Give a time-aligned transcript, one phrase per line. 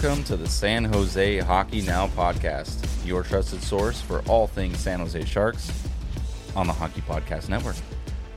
[0.00, 5.00] Welcome to the San Jose Hockey Now podcast, your trusted source for all things San
[5.00, 5.72] Jose Sharks
[6.54, 7.74] on the Hockey Podcast Network.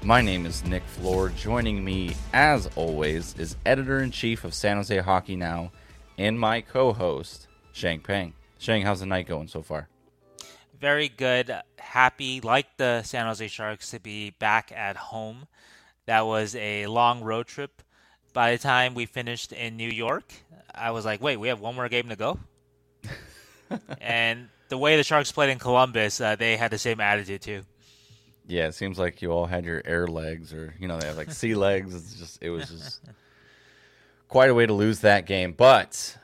[0.02, 1.36] My name is Nick Flohr.
[1.36, 5.72] Joining me, as always, is editor in chief of San Jose Hockey Now
[6.18, 8.34] and my co host, Sheng Peng.
[8.58, 9.88] Sheng, how's the night going so far?
[10.80, 11.56] Very good.
[11.78, 15.46] Happy, like the San Jose Sharks, to be back at home.
[16.08, 17.84] That was a long road trip
[18.34, 20.32] by the time we finished in New York,
[20.74, 22.40] I was like, wait, we have one more game to go?
[24.02, 27.64] and the way the Sharks played in Columbus, uh, they had the same attitude too.
[28.48, 31.18] Yeah, it seems like you all had your air legs, or you know, they have
[31.18, 31.96] like sea legs.
[31.96, 33.02] It's just, it was just
[34.28, 35.54] quite a way to lose that game.
[35.54, 36.18] But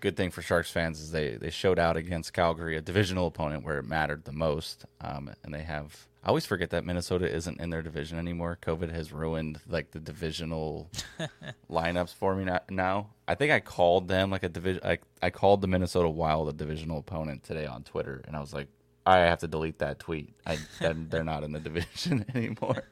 [0.00, 3.64] good thing for Sharks fans is they they showed out against Calgary, a divisional opponent
[3.64, 7.60] where it mattered the most, um, and they have I always forget that Minnesota isn't
[7.60, 8.58] in their division anymore.
[8.60, 10.90] COVID has ruined like the divisional
[11.70, 13.10] lineups for me now.
[13.26, 14.82] I think I called them like a division.
[14.84, 18.52] I, I called the Minnesota Wild a divisional opponent today on Twitter, and I was
[18.52, 18.66] like,
[19.06, 20.34] I have to delete that tweet.
[20.44, 22.84] I they're not in the division anymore.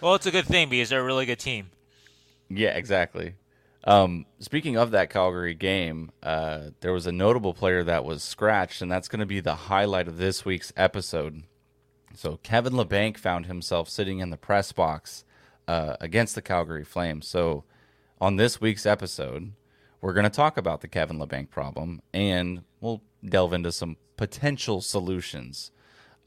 [0.00, 1.70] well, it's a good thing because they're a really good team.
[2.48, 3.34] Yeah, exactly.
[3.86, 8.80] Um, speaking of that Calgary game, uh, there was a notable player that was scratched,
[8.80, 11.42] and that's going to be the highlight of this week's episode.
[12.16, 15.24] So Kevin Labanc found himself sitting in the press box
[15.66, 17.26] uh, against the Calgary Flames.
[17.26, 17.64] So
[18.20, 19.52] on this week's episode,
[20.00, 24.80] we're going to talk about the Kevin Labanc problem, and we'll delve into some potential
[24.80, 25.70] solutions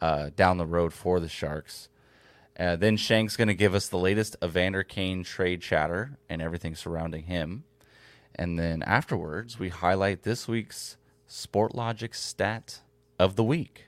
[0.01, 1.89] uh, down the road for the Sharks.
[2.59, 6.75] Uh, then Sheng's going to give us the latest Evander Kane trade chatter and everything
[6.75, 7.65] surrounding him.
[8.33, 10.97] And then afterwards, we highlight this week's
[11.29, 12.81] Sportlogiq stat
[13.19, 13.86] of the week.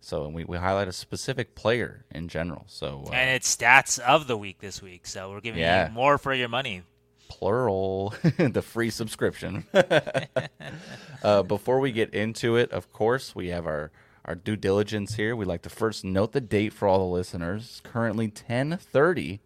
[0.00, 2.64] So we, we highlight a specific player in general.
[2.66, 5.06] So uh, and it's stats of the week this week.
[5.06, 5.88] So we're giving yeah.
[5.88, 6.82] you more for your money.
[7.28, 9.66] Plural, the free subscription.
[11.22, 13.90] uh, before we get into it, of course, we have our
[14.24, 15.36] our due diligence here.
[15.36, 17.80] We'd like to first note the date for all the listeners.
[17.84, 19.40] Currently ten thirty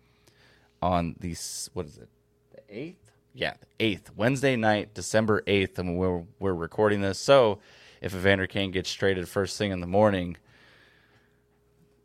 [0.80, 1.36] on the
[1.74, 2.08] what is it?
[2.52, 3.10] The eighth.
[3.34, 7.18] Yeah, the eighth Wednesday night, December eighth, and we're we're recording this.
[7.18, 7.58] So
[8.00, 10.36] if Evander Kane gets traded first thing in the morning,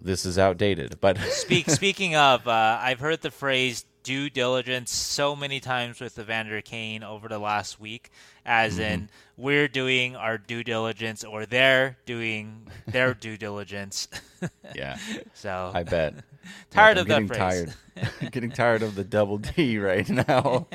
[0.02, 1.00] this is outdated.
[1.00, 6.18] But Speak, speaking of, uh, I've heard the phrase due diligence so many times with
[6.18, 8.10] Evander Kane over the last week,
[8.46, 8.82] as mm-hmm.
[8.82, 14.08] in we're doing our due diligence or they're doing their due diligence.
[14.76, 14.98] yeah.
[15.34, 16.16] So I bet.
[16.72, 17.76] tired yeah, of that phrase.
[17.96, 18.32] Tired.
[18.32, 20.68] getting tired of the double D right now.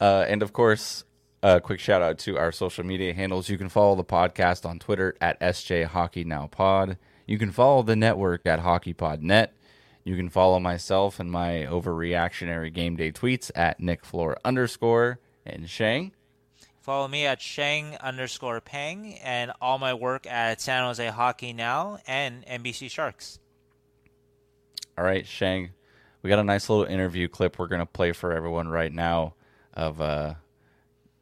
[0.00, 1.04] Uh, and of course,
[1.42, 3.48] a quick shout out to our social media handles.
[3.48, 6.96] You can follow the podcast on Twitter at SJ Hockey Now Pod.
[7.26, 9.48] You can follow the network at HockeyPodNet.
[10.04, 16.12] You can follow myself and my overreactionary game day tweets at NickFlohr underscore and Sheng.
[16.80, 22.00] Follow me at Sheng underscore Peng and all my work at San Jose Hockey Now
[22.08, 23.38] and NBC Sharks.
[24.98, 25.70] All right, Shang.
[26.22, 29.34] We got a nice little interview clip we're going to play for everyone right now
[29.74, 30.34] of uh,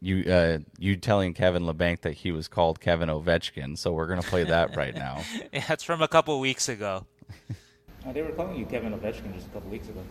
[0.00, 3.76] you uh, you telling Kevin Labanc that he was called Kevin Ovechkin.
[3.76, 5.22] So we're gonna play that right now.
[5.52, 7.06] yeah, it's from a couple weeks ago.
[8.06, 10.02] Uh, they were calling you Kevin Ovechkin just a couple weeks ago.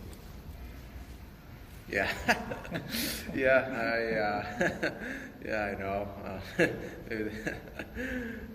[1.90, 2.08] Yeah,
[3.34, 4.90] yeah, I, uh,
[5.44, 6.08] yeah, I know.
[6.24, 6.38] Uh,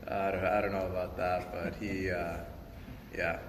[0.08, 2.38] I, don't, I don't know about that, but he, uh,
[3.14, 3.40] yeah.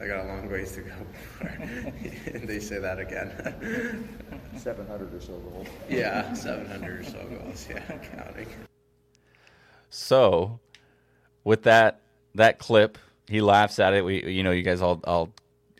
[0.00, 4.08] I got a long ways to go before they say that again.
[4.56, 5.66] 700 or so goals.
[5.88, 7.66] Yeah, 700 or so goals.
[7.70, 7.80] Yeah,
[8.14, 8.48] counting.
[9.88, 10.60] So,
[11.44, 12.00] with that
[12.34, 14.04] that clip, he laughs at it.
[14.04, 15.30] We, you know, you guys all all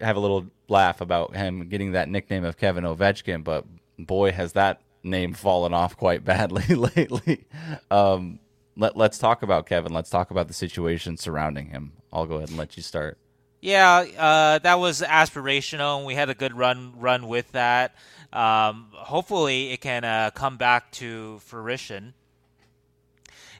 [0.00, 3.64] have a little laugh about him getting that nickname of Kevin Ovechkin, but
[3.98, 7.44] boy, has that name fallen off quite badly lately.
[7.90, 8.40] Um,
[8.76, 9.92] let Let's talk about Kevin.
[9.92, 11.92] Let's talk about the situation surrounding him.
[12.12, 13.18] I'll go ahead and let you start.
[13.66, 17.96] Yeah, uh, that was aspirational, and we had a good run run with that.
[18.32, 22.14] Um, hopefully, it can uh, come back to fruition.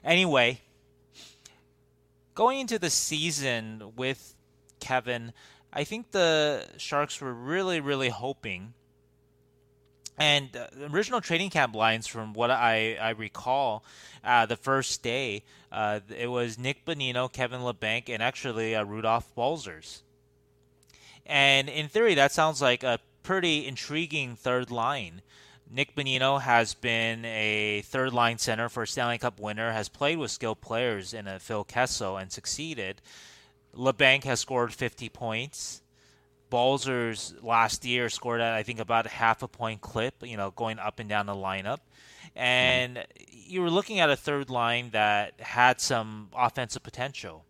[0.05, 0.61] Anyway,
[2.35, 4.33] going into the season with
[4.79, 5.33] Kevin,
[5.73, 8.75] I think the Sharks were really, really hoping
[10.17, 13.83] And uh, original training camp lines, from what I, I recall,
[14.23, 19.33] uh, the first day, uh, it was Nick Bonino, Kevin Labanc, and actually uh, Rudolph
[19.35, 20.01] Balcers.
[21.25, 25.21] And in theory, that sounds like a pretty intriguing third line.
[25.69, 30.31] Nick Bonino has been a third line center for Stanley Cup winner, has played with
[30.31, 33.01] skilled players in a Phil Kessel and succeeded.
[33.75, 35.81] Labanc has scored 50 points.
[36.49, 40.51] Balcers last year scored at I think about a half a point clip, you know,
[40.51, 41.79] going up and down the lineup.
[42.35, 47.45] And you were looking at a third line that had some offensive potential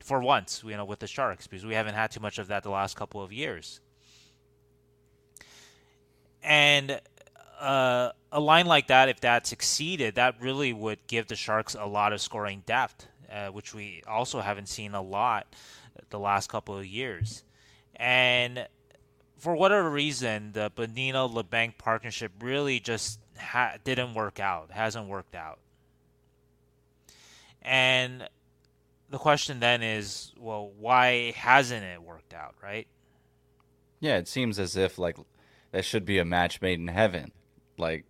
[0.00, 2.62] for once, you know, with the Sharks because we haven't had too much of that
[2.62, 3.80] the last couple of years.
[6.42, 7.00] And
[7.60, 11.84] uh, a line like that, if that succeeded, that really would give the Sharks a
[11.84, 15.46] lot of scoring depth, uh, which we also haven't seen a lot
[16.08, 17.44] the last couple of years.
[18.00, 18.66] And
[19.38, 25.34] for whatever reason, the Bonino Labanc partnership really just ha- didn't work out, hasn't worked
[25.34, 25.58] out.
[27.60, 28.26] And
[29.10, 32.86] the question then is, well, why hasn't it worked out, right?
[34.00, 35.18] Yeah, it seems as if like
[35.72, 37.32] that should be a match made in heaven.
[37.76, 38.06] Like,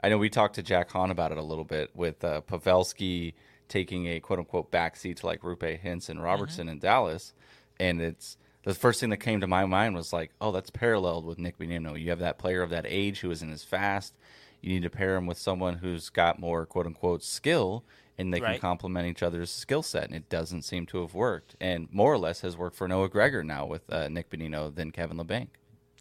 [0.00, 3.34] I know we talked to Jack Han about it a little bit with uh, Pavelski
[3.68, 6.74] taking a quote unquote backseat to like Roope Hintz and Robertson mm-hmm.
[6.74, 7.34] in Dallas,
[7.80, 11.24] and it's the first thing that came to my mind was like, oh, that's paralleled
[11.24, 12.00] with Nick Bonino.
[12.00, 14.14] You have that player of that age who isn't as fast.
[14.60, 17.84] You need to pair him with someone who's got more quote unquote skill,
[18.16, 18.52] and they right.
[18.52, 20.04] can complement each other's skill set.
[20.04, 23.08] And it doesn't seem to have worked, and more or less has worked for Noah
[23.08, 25.48] Gregor now with uh, Nick Bonino than Kevin Labanc.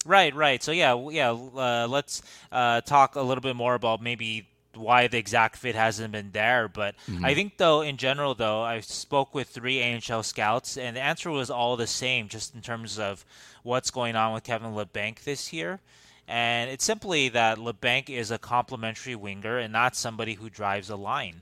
[0.05, 0.61] Right, right.
[0.61, 1.31] So yeah, yeah.
[1.31, 2.21] Uh, let's
[2.51, 6.67] uh, talk a little bit more about maybe why the exact fit hasn't been there.
[6.67, 7.25] But mm-hmm.
[7.25, 11.29] I think though, in general, though, I spoke with three NHL scouts, and the answer
[11.29, 13.25] was all the same, just in terms of
[13.63, 15.79] what's going on with Kevin Labanc this year.
[16.27, 20.95] And it's simply that Labanc is a complementary winger and not somebody who drives a
[20.95, 21.41] line.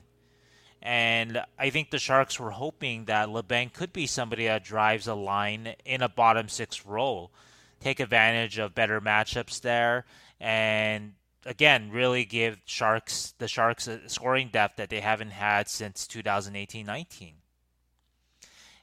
[0.82, 5.14] And I think the Sharks were hoping that Labanc could be somebody that drives a
[5.14, 7.32] line in a bottom six role
[7.80, 10.06] take advantage of better matchups there,
[10.40, 11.14] and
[11.45, 17.33] again, really give Sharks the Sharks a scoring depth that they haven't had since 2018-19.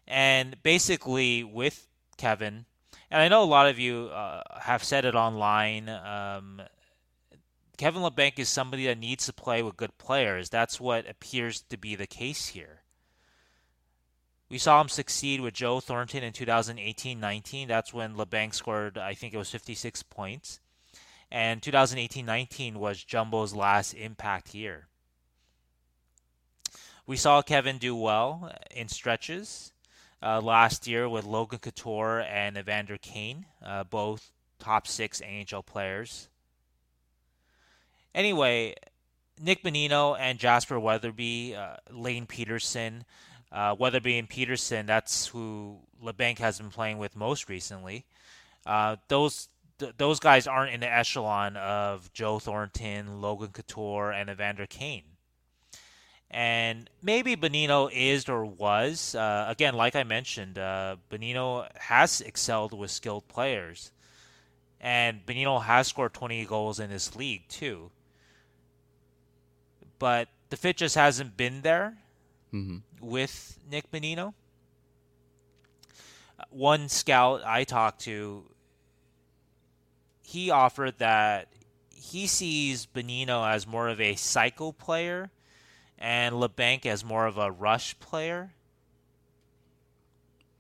[0.08, 2.66] And basically, with Kevin,
[3.10, 5.88] and I know a lot of you uh, have said it online.
[5.88, 6.62] Um,
[7.76, 10.48] Kevin Labanc is somebody that needs to play with good players.
[10.48, 12.82] That's what appears to be the case here.
[14.48, 17.66] We saw him succeed with Joe Thornton in 2018-19.
[17.66, 20.60] That's when Labanc scored, I think it was 56 points.
[21.31, 24.87] And 2018-19 was Jumbo's last impact year.
[27.06, 29.73] We saw Kevin do well in stretches
[30.23, 36.28] uh, last year with Logan Couture and Evander Kane, uh, both top six NHL players.
[38.14, 38.75] Anyway,
[39.40, 43.02] Nick Bonino and Jasper Weatherby, uh, Lane Pederson,
[43.52, 48.05] uh, Weatherby and Pederson, that's who Labanc has been playing with most recently.
[48.64, 54.31] Uh, those th- those guys aren't in the echelon of Joe Thornton, Logan Couture, and
[54.31, 55.05] Evander Kane.
[56.31, 59.14] And maybe Bonino is or was.
[59.14, 63.93] Uh, again, like I mentioned, uh, Bonino has excelled with skilled players.
[64.81, 67.90] And Bonino has scored 20 goals in this league, too.
[69.99, 71.97] But the fit just hasn't been there
[72.52, 72.78] mm-hmm.
[73.00, 74.35] with Nick Bonino.
[76.50, 78.45] One scout I talked to,
[80.37, 81.49] he offered that
[81.95, 85.31] he sees Bonino as more of a cycle player
[85.99, 88.52] and Labanc as more of a rush player.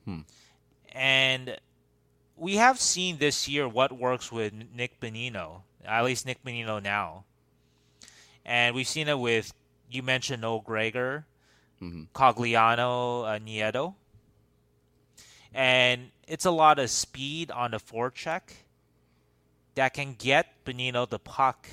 [0.06, 0.20] Hmm.
[0.92, 1.58] And
[2.36, 7.24] we have seen this year what works with Nick Bonino, at least Nick Bonino now.
[8.46, 9.52] And we've seen it with,
[9.90, 11.26] you mentioned Noah Gregor
[11.82, 12.04] mm-hmm.
[12.14, 13.94] Cogliano, uh, Nieto.
[15.52, 18.40] And it's a lot of speed on the forecheck
[19.76, 21.68] that can get Bonino the puck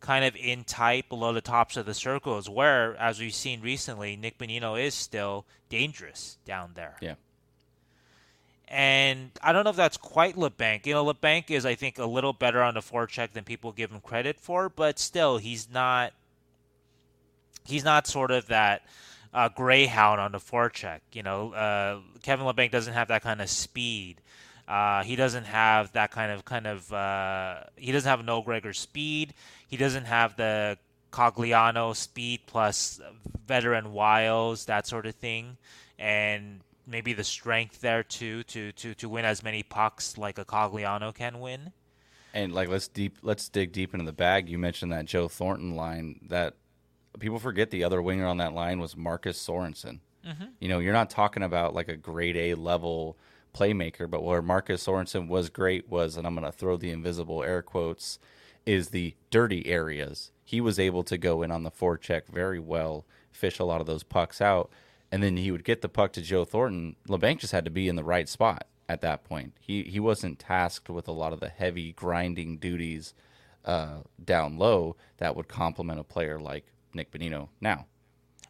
[0.00, 4.16] kind of in tight below the tops of the circles, where, as we've seen recently,
[4.16, 6.96] Nick Bonino is still dangerous down there.
[7.00, 7.14] Yeah.
[8.68, 10.86] And I don't know if that's quite Labanc.
[10.86, 13.90] You know, Labanc is, I think, a little better on the forecheck than people give
[13.90, 16.12] him credit for, but still, he's not.
[17.64, 18.82] He's not sort of that
[19.34, 21.00] uh, greyhound on the forecheck.
[21.12, 24.20] You know, uh, Kevin Labanc doesn't have that kind of speed.
[24.70, 26.92] Uh, he doesn't have that kind of kind of.
[26.92, 29.34] Uh, he doesn't have Noah Gregor speed.
[29.66, 30.78] He doesn't have the
[31.10, 33.00] Cogliano speed plus
[33.44, 35.56] veteran wiles, that sort of thing,
[35.98, 40.44] and maybe the strength there too to to to win as many pucks like a
[40.44, 41.72] Cogliano can win.
[42.32, 44.48] And like let's deep let's dig deep into the bag.
[44.48, 46.54] You mentioned that Joe Thornton line that
[47.18, 49.98] people forget the other winger on that line was Marcus Sorensen.
[50.24, 50.44] Mm-hmm.
[50.60, 53.16] You know, you're not talking about like a grade A level
[53.52, 57.42] playmaker, but where Marcus Sorensen was great was, and I'm going to throw the invisible
[57.42, 58.18] air quotes,
[58.66, 60.32] is the dirty areas.
[60.44, 63.86] He was able to go in on the forecheck very well, fish a lot of
[63.86, 64.70] those pucks out,
[65.10, 66.96] and then he would get the puck to Joe Thornton.
[67.08, 69.54] Labanc just had to be in the right spot at that point.
[69.60, 73.14] He he wasn't tasked with a lot of the heavy grinding duties
[73.64, 77.86] uh, down low that would complement a player like Nick Bonino now.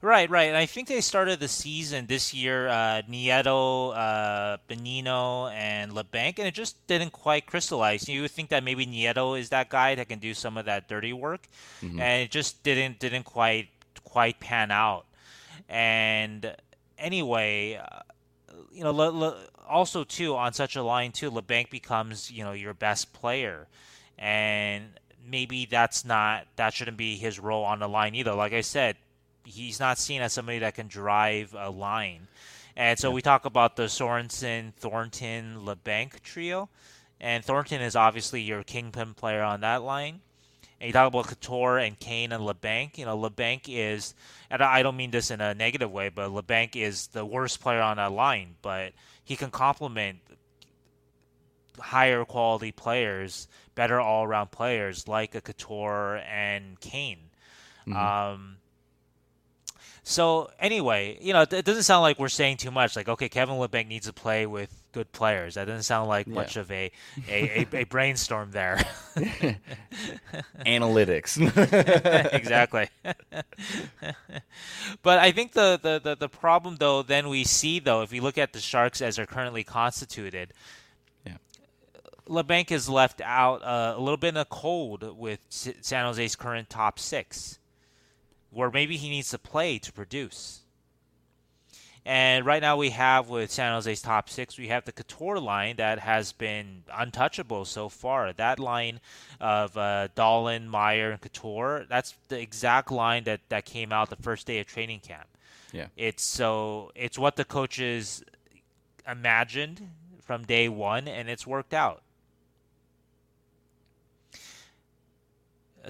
[0.02, 0.48] Right, right.
[0.48, 6.38] And I think they started the season this year, uh, Nieto, uh, Bonino, and Labanc,
[6.38, 8.08] and it just didn't quite crystallize.
[8.08, 10.88] You would think that maybe Nieto is that guy that can do some of that
[10.88, 11.46] dirty work,
[11.82, 12.00] mm-hmm.
[12.00, 13.68] and it just didn't didn't quite
[14.02, 15.04] quite pan out.
[15.68, 16.56] And
[16.96, 18.00] anyway, uh,
[18.72, 19.36] you know, le, le,
[19.68, 23.68] also too on such a line too, Labanc becomes you know your best player,
[24.18, 24.84] and
[25.26, 28.32] maybe that's not that shouldn't be his role on the line either.
[28.32, 28.96] Like I said,
[29.50, 32.28] he's not seen as somebody that can drive a line.
[32.76, 33.14] And so yeah.
[33.14, 36.68] we talk about the Sorensen, Thornton, Labanc trio.
[37.20, 40.20] And Thornton is obviously your kingpin player on that line.
[40.80, 42.96] And you talk about Couture and Kane and Labanc.
[42.96, 44.14] You know, Labanc is,
[44.48, 47.82] and I don't mean this in a negative way, but Labanc is the worst player
[47.82, 48.54] on that line.
[48.62, 48.92] But
[49.22, 50.20] he can complement
[51.78, 57.18] higher quality players, better all around players like a Couture and Kane.
[57.86, 57.96] Mm-hmm.
[57.96, 58.56] Um,
[60.10, 62.96] so anyway, you know, it doesn't sound like we're saying too much.
[62.96, 65.54] Like, okay, Kevin Labanc needs to play with good players.
[65.54, 66.34] That doesn't sound like yeah.
[66.34, 66.90] much of a
[67.28, 68.76] a, a, a brainstorm there.
[70.66, 71.38] Analytics.
[72.32, 72.88] exactly.
[75.04, 78.18] but I think the, the, the, the, problem, though, then we see, though, if we
[78.18, 80.52] look at the Sharks as they're currently constituted,
[81.24, 81.36] yeah.
[82.28, 86.68] Labanc is left out uh, a little bit in the cold with San Jose's current
[86.68, 87.59] top six
[88.50, 90.60] where maybe he needs to play to produce.
[92.04, 95.76] And right now we have with San Jose's top six, we have the Couture line
[95.76, 98.32] that has been untouchable so far.
[98.32, 99.00] That line
[99.38, 104.46] of uh, Meier, and Couture, that's the exact line that, that came out the first
[104.46, 105.28] day of training camp.
[105.72, 105.86] Yeah.
[105.96, 108.24] It's so it's what the coaches
[109.06, 109.90] imagined
[110.22, 112.02] from day one, and it's worked out.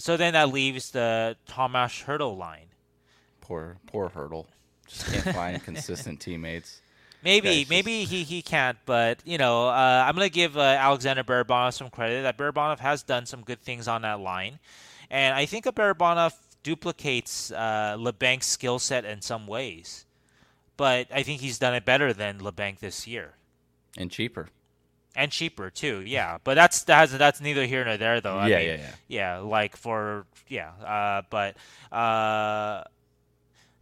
[0.00, 2.66] So then that leaves the Tomas Hertl line.
[3.42, 4.46] Poor, poor Hertl.
[4.88, 6.80] Just can't find consistent teammates.
[7.22, 11.74] Maybe, maybe he, he can't, but you know, uh, I'm gonna give uh, Alexander Barabanov
[11.74, 12.22] some credit.
[12.22, 14.58] That Barabanov has done some good things on that line,
[15.10, 20.06] and I think a Barabanov duplicates uh, skill set in some ways,
[20.78, 23.34] but I think he's done it better than Labanc this year,
[23.98, 24.48] and cheaper
[25.14, 26.02] and cheaper too.
[26.06, 28.36] Yeah, but that's that's that's neither here nor there though.
[28.36, 28.94] I yeah, mean, yeah, yeah.
[29.08, 31.56] Yeah, like for yeah, uh, but
[31.92, 32.84] uh,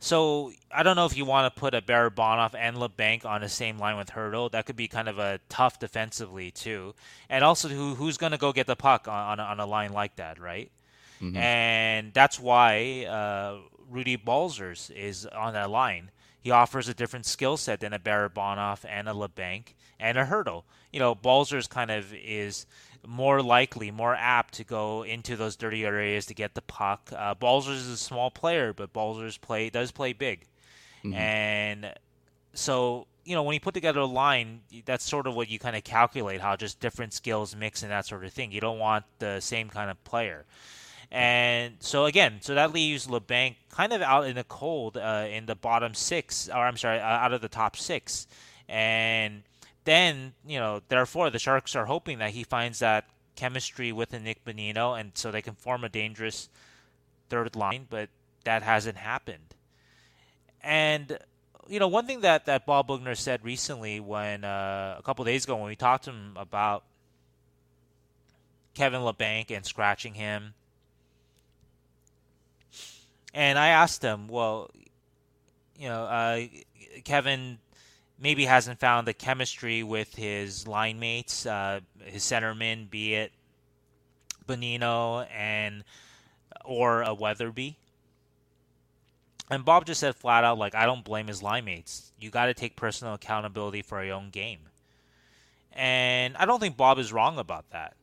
[0.01, 3.49] so I don't know if you want to put a Barabanov and Labanc on the
[3.49, 4.51] same line with Hertl.
[4.51, 6.95] That could be kind of a tough defensively too,
[7.29, 9.67] and also who who's going to go get the puck on on a, on a
[9.67, 10.71] line like that, right?
[11.21, 11.37] Mm-hmm.
[11.37, 13.59] And that's why uh,
[13.91, 16.11] Rudy Balcers is on that line.
[16.49, 20.63] He offers a different skill set than a Barabanov and a Labanc and a Hertl.
[20.91, 22.65] You know, Balcers kind of is
[23.07, 27.11] more likely, more apt to go into those dirty areas to get the puck.
[27.15, 30.47] Uh, Balcers is a small player, but Balcers play does play big,
[31.05, 31.13] mm-hmm.
[31.13, 31.93] and
[32.55, 35.77] so you know when you put together a line, that's sort of what you kind
[35.77, 38.53] of calculate how just different skills mix and that sort of thing.
[38.53, 40.47] You don't want the same kind of player.
[41.11, 45.47] And so again, so that leaves Labanc kind of out in the cold uh, in
[45.47, 48.27] the bottom six, or I'm sorry, uh, out of the top six.
[48.69, 49.43] And
[49.85, 54.45] then, you know, therefore the Sharks are hoping that he finds that chemistry with Nick
[54.45, 56.51] Bonino, and so they can form a dangerous
[57.31, 57.87] third line.
[57.89, 58.11] But
[58.45, 59.55] that hasn't happened.
[60.63, 61.19] And
[61.69, 65.45] you know, one thing that that Bob Boughner said recently, when uh, a couple days
[65.45, 66.85] ago when we talked to him about
[68.75, 70.55] Kevin Labanc and scratching him,
[73.39, 74.69] and I asked him, well,
[75.79, 76.41] you know, uh,
[77.05, 77.59] Kevin
[78.19, 83.31] maybe hasn't found the chemistry with his line mates, uh, his centerman, be it
[84.49, 85.85] Bonino and
[86.65, 87.77] or a Weatherby.
[89.49, 92.13] And Bob just said flat out, like, I don't blame his line mates.
[92.19, 94.63] You got to take personal accountability for your own game.
[95.73, 97.95] And I don't think Bob is wrong about that.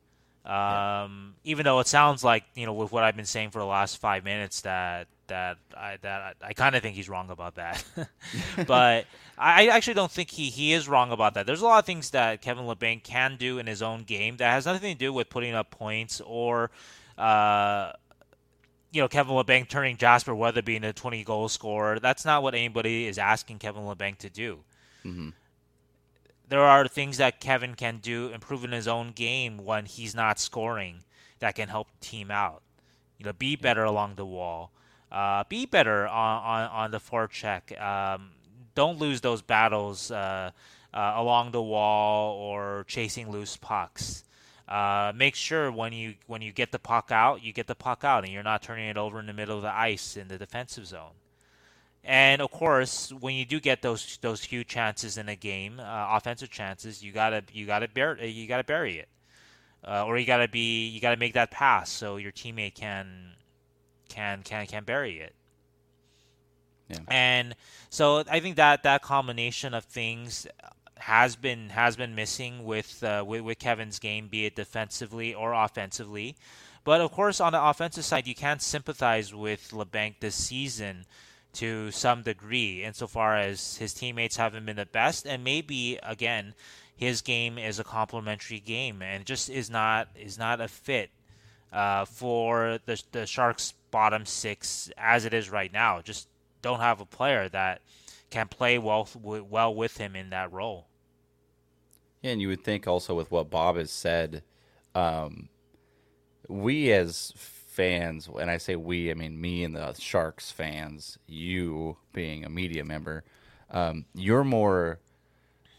[0.46, 3.66] Um, even though it sounds like you know with what I've been saying for the
[3.66, 7.56] last five minutes that that I that I, I kind of think he's wrong about
[7.56, 7.84] that,
[8.66, 11.46] but I actually don't think he he is wrong about that.
[11.46, 14.52] There's a lot of things that Kevin Labanc can do in his own game that
[14.52, 16.70] has nothing to do with putting up points or.
[17.18, 17.92] Uh,
[18.92, 21.98] you know, Kevin Labanc turning Jasper Weatherby into a 20 goal scorer.
[21.98, 24.60] That's not what anybody is asking Kevin Labanc to do.
[25.04, 25.30] Mm-hmm.
[26.48, 31.02] There are things that Kevin can do, improving his own game when he's not scoring,
[31.40, 32.62] that can help team out.
[33.18, 34.70] You know, be better along the wall,
[35.10, 37.80] uh, be better on, on, on the forecheck.
[37.80, 38.30] Um,
[38.74, 40.50] don't lose those battles uh,
[40.94, 44.24] uh, along the wall or chasing loose pucks.
[44.68, 48.02] Uh, make sure when you when you get the puck out, you get the puck
[48.02, 50.38] out, and you're not turning it over in the middle of the ice in the
[50.38, 51.12] defensive zone.
[52.08, 56.06] And of course, when you do get those those huge chances in a game, uh,
[56.16, 59.08] offensive chances, you gotta you gotta bury you gotta bury it,
[59.84, 63.32] uh, or you gotta be you gotta make that pass so your teammate can
[64.08, 65.34] can can can bury it.
[66.88, 66.98] Yeah.
[67.08, 67.56] And
[67.90, 70.46] so I think that that combination of things
[70.98, 75.52] has been has been missing with, uh, with with Kevin's game, be it defensively or
[75.52, 76.36] offensively.
[76.84, 81.04] But of course, on the offensive side, you can't sympathize with Labanc this season
[81.56, 86.54] to some degree, insofar as his teammates haven't been the best, and maybe again,
[86.96, 91.10] his game is a complementary game and just is not is not a fit
[91.72, 96.00] uh, for the the Sharks' bottom six as it is right now.
[96.00, 96.28] Just
[96.62, 97.82] don't have a player that
[98.30, 100.86] can play well well with him in that role.
[102.22, 104.42] Yeah, and you would think also with what Bob has said,
[104.94, 105.48] um,
[106.48, 107.32] we as
[107.76, 112.48] fans, and I say we, I mean me and the Sharks fans, you being a
[112.48, 113.22] media member,
[113.70, 114.98] um, you're more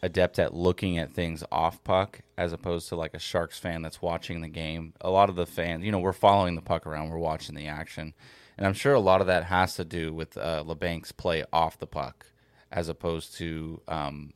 [0.03, 3.99] adept at looking at things off puck as opposed to like a Sharks fan that's
[3.99, 4.93] watching the game.
[5.01, 7.67] A lot of the fans, you know, we're following the puck around, we're watching the
[7.67, 8.13] action,
[8.57, 11.79] and I'm sure a lot of that has to do with uh, Labanc's play off
[11.79, 12.27] the puck
[12.71, 14.33] as opposed to um,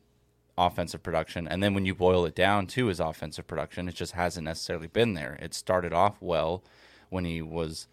[0.58, 1.46] offensive production.
[1.46, 4.88] And then when you boil it down to his offensive production, it just hasn't necessarily
[4.88, 5.38] been there.
[5.40, 6.64] It started off well
[7.12, 7.86] when he was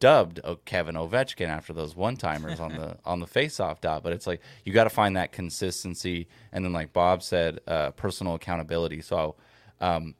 [0.00, 4.02] dubbed Kevin Ovechkin after those one timers on the on the faceoff dot.
[4.02, 7.92] But it's like you got to find that consistency, and then like Bob said, uh,
[7.92, 9.00] personal accountability.
[9.00, 9.36] So
[9.80, 10.14] um,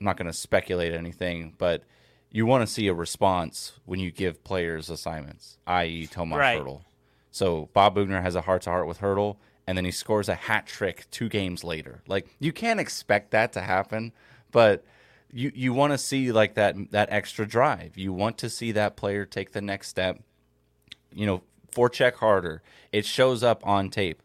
[0.00, 1.82] I'm not going to speculate anything, but
[2.30, 6.60] you want to see a response when you give players assignments, i.e., Tomas Right.
[6.60, 6.82] Hertl.
[7.30, 9.36] So Bob Boughner has a heart to heart with Hertl,
[9.66, 12.02] and then he scores a hat trick two games later.
[12.06, 14.12] Like you can't expect that to happen,
[14.52, 14.84] but
[15.34, 17.98] you you want to see like that that extra drive.
[17.98, 20.20] You want to see that player take the next step.
[21.12, 21.42] You know,
[21.74, 22.62] forecheck harder.
[22.92, 24.22] It shows up on tape,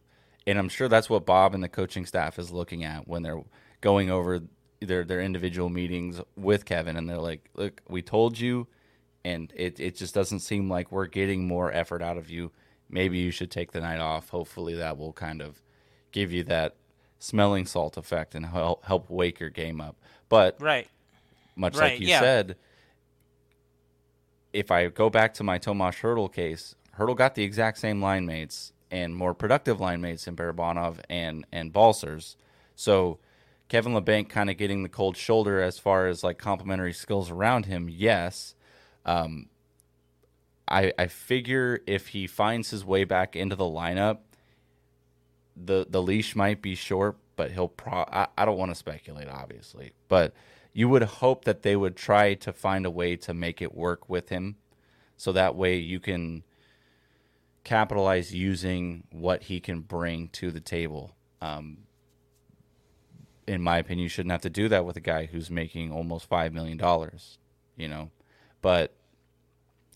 [0.47, 3.43] and I'm sure that's what Bob and the coaching staff is looking at when they're
[3.81, 4.41] going over
[4.79, 8.67] their their individual meetings with Kevin, and they're like, "Look, we told you."
[9.25, 12.51] And it, it just doesn't seem like we're getting more effort out of you
[12.89, 14.29] maybe you should take the night off.
[14.29, 15.61] Hopefully, that will kind of
[16.11, 16.75] give you that
[17.19, 19.95] smelling salt effect and help help wake your game up.
[20.27, 20.87] But Right.
[21.59, 22.21] Much Right, like you yeah.
[22.21, 22.55] said,
[24.53, 28.25] if I go back to my Tomas Hertl case, Hertl got the exact same line
[28.25, 32.37] mates and more productive line mates in Barabanov and and Balcers.
[32.75, 33.19] So
[33.67, 37.65] Kevin Labanc kind of getting the cold shoulder as far as like complementary skills around
[37.65, 38.55] him, yes.
[39.05, 39.49] Um,
[40.67, 44.19] I I figure if he finds his way back into the lineup,
[45.55, 48.05] the the leash might be short, but he'll pro.
[48.11, 50.33] I, I don't want to speculate, obviously, but
[50.73, 54.09] you would hope that they would try to find a way to make it work
[54.09, 54.55] with him,
[55.17, 56.43] so that way you can
[57.63, 61.15] capitalize using what he can bring to the table.
[61.41, 61.79] Um,
[63.47, 66.27] in my opinion, you shouldn't have to do that with a guy who's making almost
[66.27, 67.37] five million dollars,
[67.75, 68.11] you know.
[68.61, 68.93] But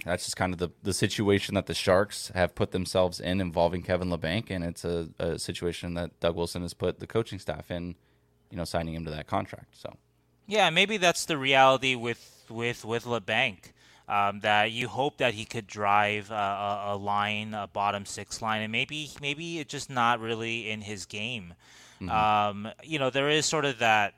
[0.06, 3.84] that's just kind of the, the situation that the Sharks have put themselves in involving
[3.84, 7.72] Kevin Labanc, and it's a, a situation that Doug Wilson has put the coaching staff
[7.72, 7.96] in,
[8.50, 9.78] you know, signing him to that contract.
[9.78, 9.96] So
[10.48, 13.58] Yeah, maybe that's the reality with with with Labanc.
[14.06, 18.42] Um, that you hope that he could drive uh, a, a line, a bottom six
[18.42, 21.54] line, and maybe maybe it's just not really in his game.
[22.10, 24.14] Um, you know, there is sort of that.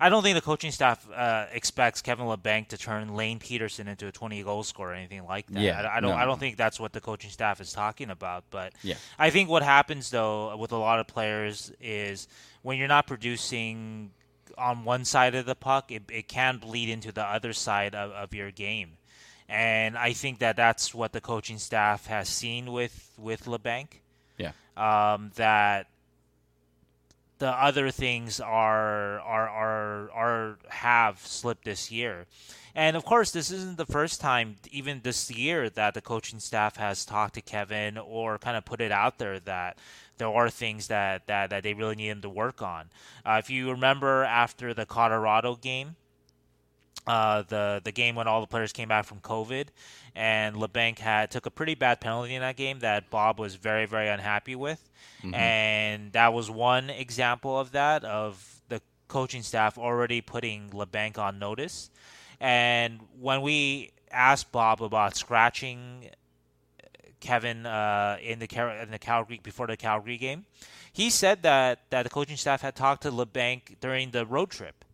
[0.00, 4.08] I don't think the coaching staff uh, expects Kevin Labanc to turn Lane Pederson into
[4.08, 5.60] a 20 goal scorer or anything like that.
[5.60, 6.10] Yeah, I, I don't.
[6.10, 6.16] no.
[6.16, 8.42] I don't think that's what the coaching staff is talking about.
[8.50, 8.96] But Yeah.
[9.16, 12.26] I think what happens though with a lot of players is
[12.62, 14.10] when you're not producing
[14.58, 18.10] on one side of the puck, it, it can bleed into the other side of,
[18.12, 18.92] of your game.
[19.48, 23.88] And I think that that's what the coaching staff has seen with with Labanc
[24.38, 25.86] yeah, um, that
[27.38, 32.26] the other things are are are are have slipped this year.
[32.74, 36.76] And of course, this isn't the first time, even this year, that the coaching staff
[36.76, 39.76] has talked to Kevin or kind of put it out there that
[40.18, 42.90] there are things that, that, that they really need him to work on.
[43.24, 45.96] Uh, if you remember after the Colorado game,
[47.06, 49.68] uh, the the game when all the players came back from COVID,
[50.14, 53.86] and Labanc had took a pretty bad penalty in that game that Bob was very
[53.86, 54.88] very unhappy with,
[55.22, 55.34] mm-hmm.
[55.34, 61.38] and that was one example of that of the coaching staff already putting Labanc on
[61.38, 61.90] notice,
[62.40, 66.08] and when we asked Bob about scratching
[67.22, 70.44] Kevin uh, in the in the Calgary before the Calgary game,
[70.92, 74.84] he said that that the coaching staff had talked to Labanc during the road trip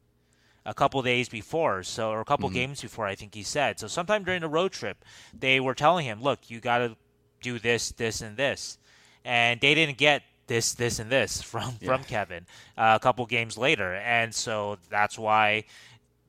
[0.66, 2.56] a couple days before, so or a couple mm-hmm.
[2.56, 3.80] games before, I think he said.
[3.80, 5.04] So sometime during the road trip,
[5.36, 6.96] they were telling him, "Look, you got to
[7.40, 8.78] do this, this, and this,"
[9.24, 11.88] and they didn't get this, this, and this from yeah.
[11.88, 15.64] from Kevin uh, a couple games later, and so that's why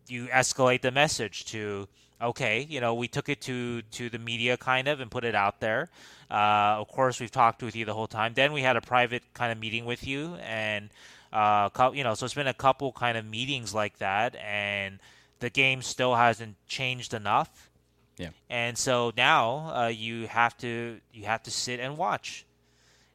[0.08, 1.88] you escalate the message to
[2.22, 5.36] okay, you know, we took it to to the media kind of and put it
[5.36, 5.90] out there.
[6.30, 8.34] Uh, of course, we've talked with you the whole time.
[8.34, 10.90] Then we had a private kind of meeting with you, and
[11.34, 15.00] uh, you know, so it's been a couple kind of meetings like that, and
[15.40, 17.70] the game still hasn't changed enough.
[18.18, 18.30] Yeah.
[18.50, 22.46] And so now uh, you have to you have to sit and watch,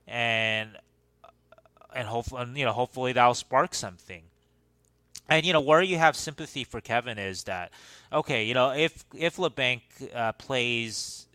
[0.08, 0.70] and
[1.94, 4.22] and hopefully you know hopefully that'll spark something.
[5.28, 7.72] And you know where you have sympathy for Kevin is that
[8.12, 9.80] okay, you know if if Labanc
[10.14, 11.26] uh, plays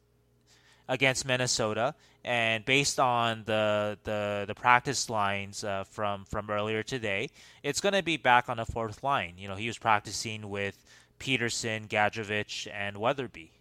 [0.87, 7.29] against Minnesota and based on the the, the practice lines uh, from from earlier today,
[7.63, 9.33] it's going to be back on the fourth line.
[9.37, 10.83] You know he was practicing with
[11.19, 13.51] Pederson, Gadjovich, and Weatherby.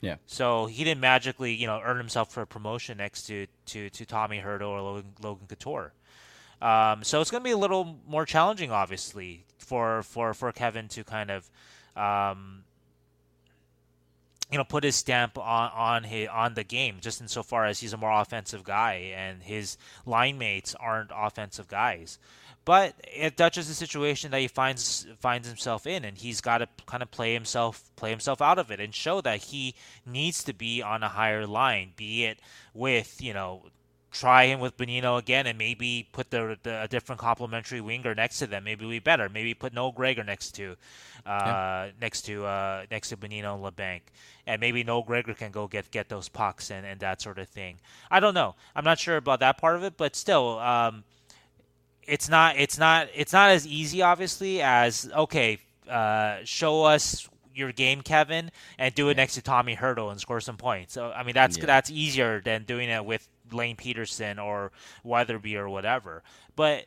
[0.00, 0.16] Yeah.
[0.26, 4.06] So he didn't magically, you know, earn himself for a promotion next to to, to
[4.06, 5.92] Tommy Hertl or Logan, Logan Couture.
[6.66, 10.88] Um, so it's going to be a little more challenging, obviously, for for for Kevin
[10.88, 11.48] to kind of
[11.96, 12.64] um,
[14.50, 17.92] you know put his stamp on on his, on the game just insofar as he's
[17.92, 22.18] a more offensive guy and his line mates aren't offensive guys.
[22.64, 26.68] But it touches a situation that he finds finds himself in and he's got to
[26.86, 30.52] kind of play himself play himself out of it and show that he needs to
[30.52, 32.40] be on a higher line be it
[32.74, 33.62] with you know
[34.18, 38.38] try him with Bonino again and maybe put the, the a different complementary winger next
[38.38, 38.64] to them.
[38.64, 39.28] Maybe we better.
[39.28, 40.76] Maybe put Noah Gregor next to
[41.26, 41.90] uh, yeah.
[42.00, 44.00] next to uh, next to Bonino and Labanc.
[44.46, 47.48] And maybe Noah Gregor can go get get those pucks and, and that sort of
[47.48, 47.76] thing.
[48.10, 48.54] I don't know.
[48.74, 51.04] I'm not sure about that part of it, but still um,
[52.04, 55.58] it's not it's not it's not as easy obviously as okay,
[55.90, 59.22] uh, show us your game, Kevin, and do it yeah.
[59.22, 60.94] next to Tommy Hertl and score some points.
[60.94, 61.66] So I mean that's yeah.
[61.66, 64.72] that's easier than doing it with Lane Pederson or
[65.04, 66.22] Weatherby or whatever.
[66.54, 66.86] But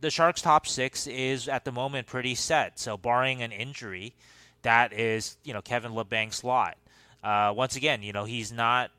[0.00, 2.78] the Sharks' top six is at the moment pretty set.
[2.78, 4.14] So barring an injury,
[4.62, 6.76] that is you know Kevin Labanc's lot.
[7.22, 8.90] Uh, once again, you know he's not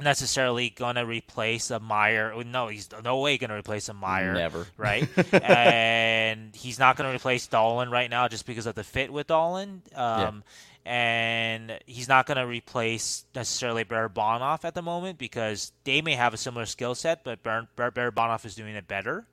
[0.00, 2.34] necessarily going to replace a Meier.
[2.44, 4.34] No, he's no way going to replace a Meier.
[4.34, 4.66] Never.
[4.76, 5.08] Right?
[5.32, 9.28] and he's not going to replace Dahlen right now just because of the fit with
[9.28, 9.80] Dahlen.
[9.96, 10.44] Um,
[10.84, 16.34] and he's not going to replace necessarily Barabanov at the moment because they may have
[16.34, 19.26] a similar skill set, but Bar- Bar- Barabanov is doing it better.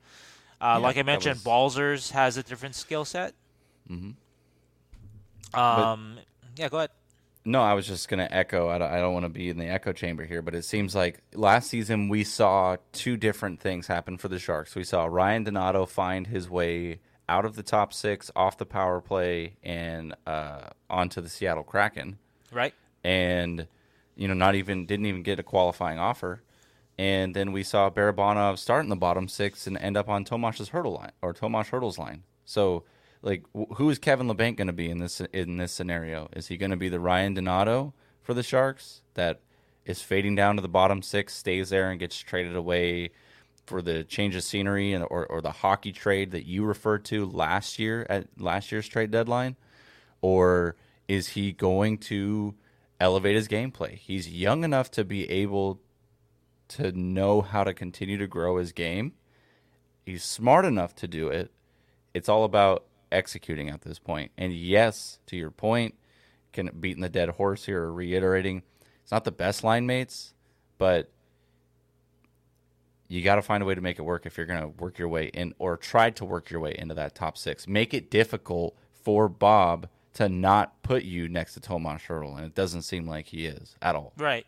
[0.62, 1.43] Uh, yeah, like I mentioned, was...
[1.43, 3.33] Balcers has a different skill set.
[3.89, 5.59] Mm-hmm.
[5.59, 6.23] Um, but,
[6.55, 6.91] yeah, go ahead.
[7.45, 8.69] No, I was just going to echo.
[8.69, 10.93] I don't, I don't want to be in the echo chamber here, but it seems
[10.93, 14.75] like last season we saw two different things happen for the Sharks.
[14.75, 16.99] We saw Ryan Donato find his way
[17.30, 22.18] out of the top six, off the power play, and uh, onto the Seattle Kraken.
[22.52, 22.74] Right.
[23.04, 23.68] And
[24.15, 26.42] you know, not even didn't even get a qualifying offer.
[26.98, 30.70] And then we saw Barabanov start in the bottom six and end up on Tomas's
[30.70, 32.24] hurdle line or Tomas Hertl's line.
[32.44, 32.84] So,
[33.22, 36.28] like, who is Kevin Labanc going to be in this in this scenario?
[36.36, 39.39] Is he going to be the Ryan Donato for the Sharks that
[39.86, 43.12] is fading down to the bottom six, stays there, and gets traded away?
[43.69, 47.25] For the change of scenery and or, or the hockey trade that you referred to
[47.25, 49.55] last year at last year's trade deadline,
[50.21, 50.75] or
[51.08, 52.55] is he going to
[52.99, 53.95] elevate his gameplay?
[53.95, 55.79] He's young enough to be able
[56.69, 59.13] to know how to continue to grow his game.
[60.05, 61.51] He's smart enough to do it.
[62.13, 64.32] It's all about executing at this point.
[64.38, 65.95] And yes, to your point,
[66.51, 68.63] can beating the dead horse here or reiterating,
[69.03, 70.34] it's not the best line mates,
[70.77, 71.12] but
[73.10, 75.00] you got to find a way to make it work if you're going to work
[75.00, 77.67] your way in or try to work your way into that top six.
[77.67, 82.56] Make it difficult for Bob to not put you next to Tomas Hertl, and it
[82.56, 84.13] doesn't seem like he is at all.
[84.17, 84.45] Right.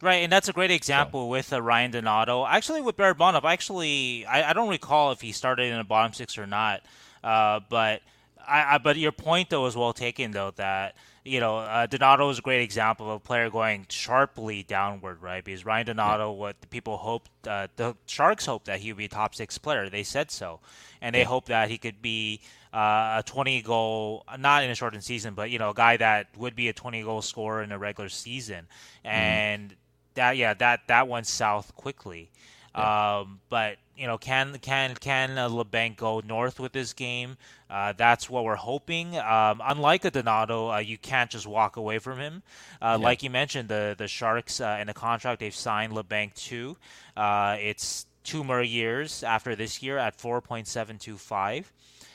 [0.00, 1.28] Right, and that's a great example so.
[1.28, 2.46] with uh, Ryan Donato.
[2.46, 6.38] Actually, with Barabanov, actually, I, I, don't recall if he started in the bottom six
[6.38, 6.82] or not.
[7.24, 8.00] Uh, but
[8.46, 12.28] I, I, but your point though is well taken though that you know uh, Donato
[12.28, 15.42] is a great example of a player going sharply downward, right?
[15.42, 16.38] Because Ryan Donato, yeah.
[16.38, 19.56] what the people hoped, uh, the Sharks hoped that he would be a top six
[19.56, 19.88] player.
[19.88, 20.60] They said so,
[21.00, 21.26] and they yeah.
[21.26, 22.40] hoped that he could be
[22.74, 26.28] uh, a 20 goal, not in a shortened season, but you know, a guy that
[26.36, 28.66] would be a 20 goal scorer in a regular season,
[29.04, 29.08] mm-hmm.
[29.08, 29.74] and mm.
[30.14, 32.30] that yeah, that that went south quickly.
[32.76, 33.20] Yeah.
[33.20, 37.36] Um, but you know, can can can uh, Labanc go north with this game?
[37.70, 39.16] Uh, that's what we're hoping.
[39.18, 42.42] Um, unlike a Donato, uh, you can't just walk away from him.
[42.80, 43.04] Uh, yeah.
[43.04, 46.76] Like you mentioned, the the Sharks uh, in the contract they've signed Labanc to.
[47.16, 51.66] Uh, it's two more years after this year at 4.725.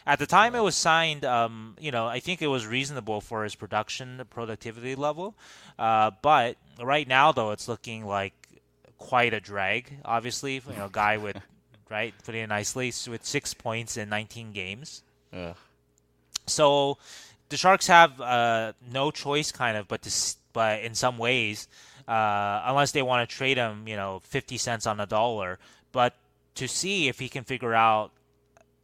[0.06, 3.44] At the time it was signed, um, you know, I think it was reasonable for
[3.44, 5.36] his production productivity level.
[5.78, 8.34] Uh, but right now, though, it's looking like
[8.98, 10.00] quite a drag.
[10.04, 11.38] Obviously, you know, guy with
[11.90, 15.04] right putting it nicely with six points in 19 games.
[15.34, 15.56] Ugh.
[16.48, 16.98] So
[17.50, 21.68] the Sharks have uh, no choice, kind of, but to but in some ways,
[22.08, 25.60] uh, unless they want to trade him, you know, 50 cents on a dollar,
[25.92, 26.16] but
[26.56, 28.12] to see if he can figure out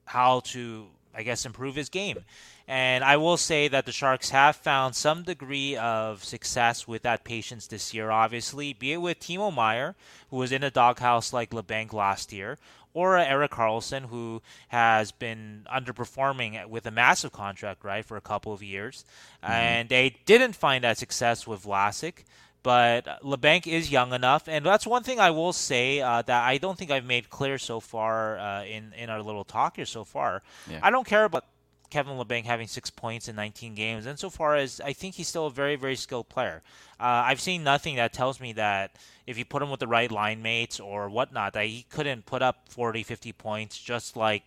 [0.06, 2.26] how to I guess, improve his game.
[2.68, 7.24] And I will say that the Sharks have found some degree of success with that
[7.24, 9.96] patience this year, obviously, be it with Timo Meier,
[10.30, 12.58] who was in a doghouse like Labanc last year,
[12.96, 18.54] or Erik Karlsson, who has been underperforming with a massive contract, right, for a couple
[18.54, 19.06] of years.
[19.44, 19.52] Mm-hmm.
[19.52, 22.24] And they didn't find that success with Vlasic
[22.66, 26.58] but Labanc is young enough, and that's one thing I will say uh, that I
[26.58, 30.04] don't think I've made clear so far uh, in in our little talk here so
[30.04, 30.42] far.
[30.68, 30.80] Yeah.
[30.82, 31.46] I don't care about
[31.90, 35.28] Kevin Labanc having six points in 19 games, and so far as I think he's
[35.28, 36.62] still a very very skilled player.
[37.00, 38.96] Uh, I've seen nothing that tells me that
[39.28, 42.42] if you put him with the right line mates or whatnot, that he couldn't put
[42.42, 44.44] up 40, 50 points just like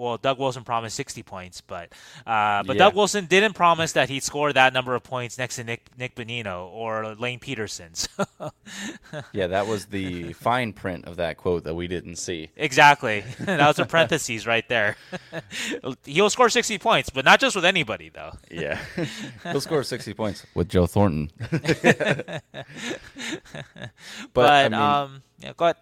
[0.00, 1.92] well, Doug Wilson promised 60 points, but
[2.26, 2.84] uh, but yeah.
[2.84, 6.14] Doug Wilson didn't promise that he'd score that number of points next to Nick Nick
[6.14, 8.08] Bonino or Lane Pederson.
[9.32, 12.50] yeah, that was the fine print of that quote that we didn't see.
[12.56, 14.96] Exactly, that was a parentheses right there.
[16.04, 18.32] He'll score 60 points, but not just with anybody though.
[18.50, 18.80] yeah,
[19.42, 21.30] he'll score 60 points with Joe Thornton.
[21.50, 22.42] but,
[24.32, 25.76] but I mean, um, yeah, go ahead.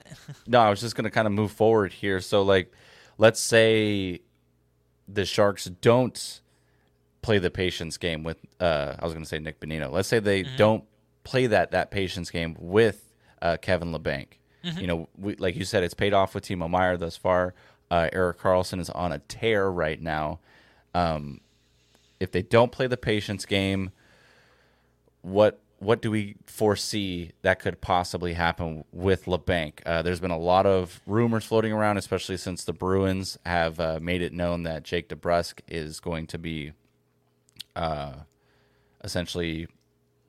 [0.46, 2.20] no, I was just gonna kind of move forward here.
[2.20, 2.72] So like
[3.18, 4.20] let's say
[5.06, 6.40] the Sharks don't
[7.20, 9.90] play the patience game with uh, I was going to say Nick Bonino.
[9.90, 10.56] Let's say they mm-hmm.
[10.56, 10.84] don't
[11.24, 14.28] play that that patience game with uh, Kevin Labanc.
[14.64, 14.80] Mm-hmm.
[14.80, 17.54] You know, we, like you said, it's paid off with Timo Meier thus far.
[17.90, 20.40] Uh, Erik Karlsson is on a tear right now.
[20.94, 21.40] Um,
[22.20, 23.90] if they don't play the patience game,
[25.22, 29.80] what what do we foresee that could possibly happen with Labanc?
[29.86, 33.98] Uh, there's been a lot of rumors floating around, especially since the Bruins have uh,
[34.02, 36.72] made it known that Jake DeBrusk is going to be
[37.76, 38.14] uh,
[39.04, 39.68] essentially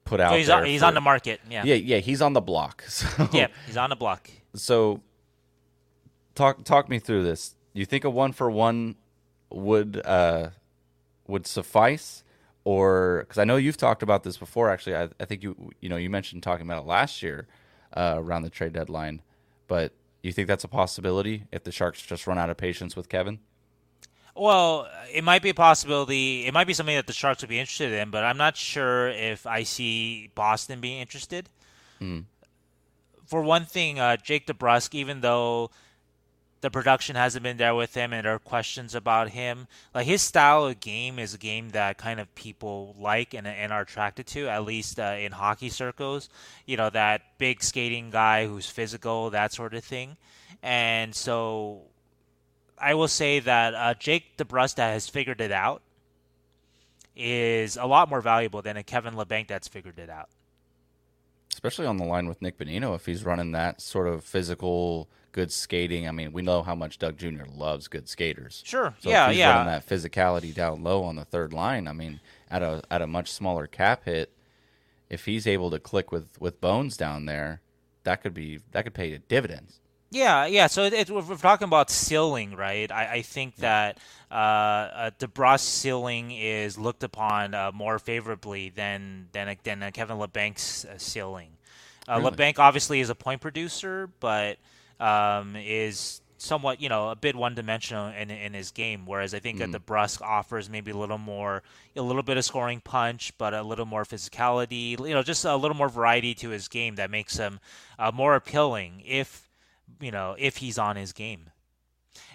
[0.05, 0.31] put out.
[0.31, 1.41] So he's, on, he's for, on, the market.
[1.49, 1.97] Yeah, yeah, yeah.
[1.97, 2.83] He's on the block.
[2.89, 4.29] So, yeah, he's on the block.
[4.53, 5.01] So,
[6.35, 7.55] talk talk me through this.
[7.73, 8.95] You think a one for one
[9.49, 10.49] would uh,
[11.27, 12.23] would suffice?
[12.63, 14.69] Or because I know you've talked about this before.
[14.69, 17.48] Actually, I, I, think you you know you mentioned talking about it last year
[17.95, 19.22] uh, around the trade deadline.
[19.67, 19.93] But
[20.24, 23.39] you think that's a possibility if the Sharks just run out of patience with Kevin?
[24.36, 26.45] Well, it might be a possibility.
[26.45, 29.10] It might be something that the Sharks would be interested in, but I'm not sure
[29.10, 31.50] if I see Boston being interested.
[32.00, 32.26] Mm.
[33.26, 35.72] For one thing, uh, Jake DeBrusk, even though
[36.62, 39.67] the production hasn't been there with him and there are questions about him.
[39.93, 43.72] Like his style of game is a game that kind of people like and, and
[43.72, 46.30] are attracted to, at least uh, in hockey circles.
[46.65, 50.17] You know, that big skating guy who's physical, that sort of thing.
[50.62, 51.84] And so
[52.78, 55.82] I will say that uh, Jake DeBrusk that has figured it out
[57.15, 60.30] is a lot more valuable than a Kevin Labanc that's figured it out.
[61.54, 65.51] Especially on the line with Nick Bonino, if he's running that sort of physical– good
[65.51, 66.07] skating.
[66.07, 67.45] I mean, we know how much Doug Jr.
[67.53, 68.63] loves good skaters.
[68.65, 68.93] Sure.
[68.99, 69.25] So yeah.
[69.25, 69.57] if he's yeah.
[69.57, 71.87] Running that physicality down low on the third line.
[71.87, 74.31] I mean, at a at a much smaller cap hit,
[75.09, 77.61] if he's able to click with with Bones down there,
[78.03, 79.79] that could be that could pay dividends.
[80.11, 80.67] Yeah, yeah.
[80.67, 82.91] So it, it, we're talking about ceiling, right?
[82.91, 83.61] I, I think yeah.
[83.61, 83.97] that
[84.31, 90.85] uh, uh, DeBrusk ceiling is looked upon uh, more favorably than than than Kevin Labanc's
[90.85, 91.51] uh, ceiling.
[92.07, 92.31] Uh, really?
[92.31, 94.57] Labanc obviously is a point producer, but
[94.99, 99.05] um, is somewhat, you know, a bit one-dimensional in in his game.
[99.05, 99.71] Whereas I think mm.
[99.71, 101.63] that DeBrusk offers maybe a little more,
[101.95, 104.99] a little bit of scoring punch, but a little more physicality.
[104.99, 107.59] You know, just a little more variety to his game that makes him
[107.97, 109.49] uh, more appealing if,
[109.99, 111.49] you know, if he's on his game.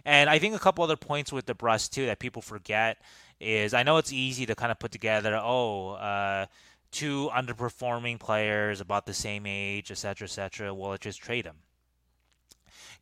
[0.05, 2.99] And I think a couple other points with DeBrusk too that people forget
[3.41, 5.93] is I know it's easy to kind of put together, oh.
[5.93, 6.47] Uh,
[6.95, 10.73] two underperforming players about the same age, etc., etc.
[10.73, 11.57] Well, let's just trade them.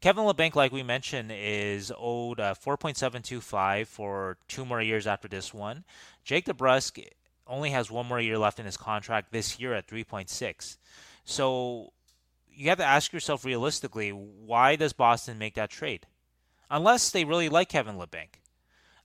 [0.03, 5.55] Kevin Labanc, like we mentioned, is owed uh, 4.725 for two more years after this
[5.55, 5.85] one.
[6.25, 7.07] Jake DeBrusk
[7.47, 10.77] only has one more year left in his contract this year at 3.6.
[11.25, 11.93] So
[12.53, 16.05] you have to ask yourself realistically, why does Boston make that trade?
[16.69, 18.41] Unless they really like Kevin Labanc.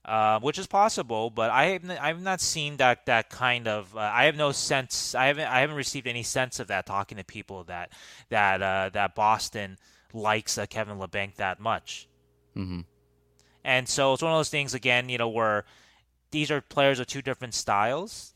[0.04, 3.94] Uh, which is possible, but I have n- I've not seen that that kind of.
[3.94, 5.14] Uh, I have no sense.
[5.14, 7.92] I haven't I haven't received any sense of that talking to people that
[8.30, 9.76] that uh, that Boston
[10.12, 12.08] likes uh, Kevin Labanc that much.
[12.56, 12.80] Mm-hmm.
[13.64, 15.64] And so it's one of those things again, you know, where
[16.30, 18.34] these are players of two different styles.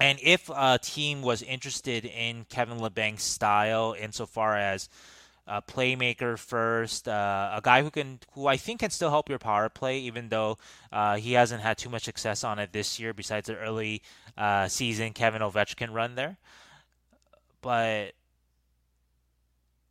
[0.00, 4.88] And if a team was interested in Kevin Labanc's style insofar as
[5.46, 9.38] a playmaker first, uh, a guy who can, who I think can still help your
[9.38, 10.58] power play, even though
[10.90, 13.14] uh, he hasn't had too much success on it this year.
[13.14, 14.02] Besides the early
[14.36, 16.38] uh, season Kevin Ovechkin run there,
[17.60, 18.14] but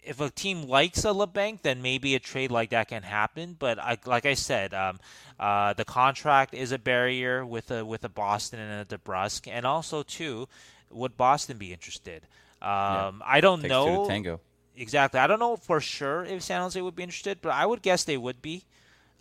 [0.06, 3.56] if a team likes a Labanc, then maybe a trade like that can happen.
[3.58, 5.00] But I, like I said, um,
[5.40, 9.66] uh, the contract is a barrier with a with a Boston and a DeBrusk, and
[9.66, 10.48] also too,
[10.92, 12.24] would Boston be interested?
[12.62, 13.12] Um, yeah.
[13.26, 14.06] I don't Takes know.
[14.08, 14.40] tango
[14.76, 15.20] exactly.
[15.20, 18.04] I don't know for sure if San Jose would be interested, but I would guess
[18.04, 18.64] they would be.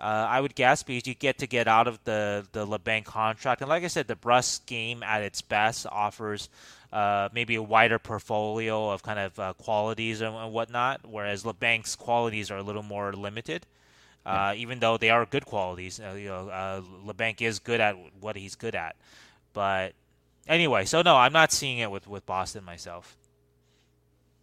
[0.03, 3.61] Uh, I would guess because you get to get out of the the Labanc contract,
[3.61, 6.49] and like I said, DeBrusk game at its best offers
[6.93, 11.97] uh, maybe a wider portfolio of kind of uh, qualities and, and, whatnot, whereas Labanc's
[11.97, 13.67] qualities are a little more limited.
[14.25, 17.97] Uh, even though they are good qualities, uh, you know, uh, Labanc is good at
[18.21, 18.95] what he's good at.
[19.53, 19.95] But
[20.47, 23.17] anyway, so no, I'm not seeing it with, with Boston myself.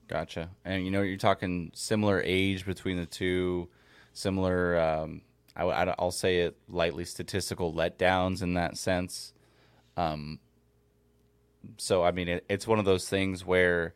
[0.10, 0.50] Gotcha.
[0.66, 3.70] And you know, you're talking similar age between the two,
[4.12, 4.78] similar.
[4.78, 5.22] Um,
[5.56, 9.34] I, will say it lightly statistical letdowns in that sense.
[9.98, 10.40] Um,
[11.78, 13.94] so I mean, it, it's one of those things where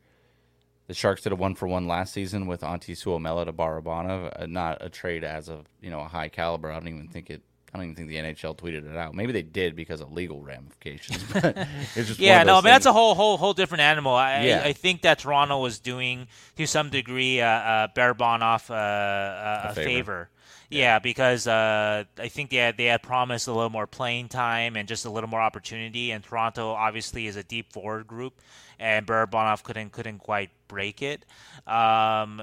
[0.87, 4.45] the Sharks did a one for one last season with Antti Suomela to Barabanov, uh,
[4.45, 6.71] not a trade as of you know a high caliber.
[6.71, 7.41] I don't even think it
[7.73, 9.15] I don't even think the NHL tweeted it out.
[9.15, 11.23] Maybe they did because of legal ramifications.
[11.33, 14.13] But it's just yeah, no, I mean that's a whole whole whole different animal.
[14.13, 14.61] I, yeah.
[14.63, 19.63] I, I think that Toronto was doing to some degree uh, uh, Barabanov uh, uh,
[19.67, 19.83] a, a favor.
[19.85, 20.29] favor.
[20.75, 20.99] Yeah.
[20.99, 24.87] because uh, I think they had, they had promised a little more playing time and
[24.87, 26.11] just a little more opportunity.
[26.11, 28.33] And Toronto obviously is a deep forward group,
[28.79, 31.25] and Barabanov couldn't couldn't quite break it.
[31.67, 32.41] Um,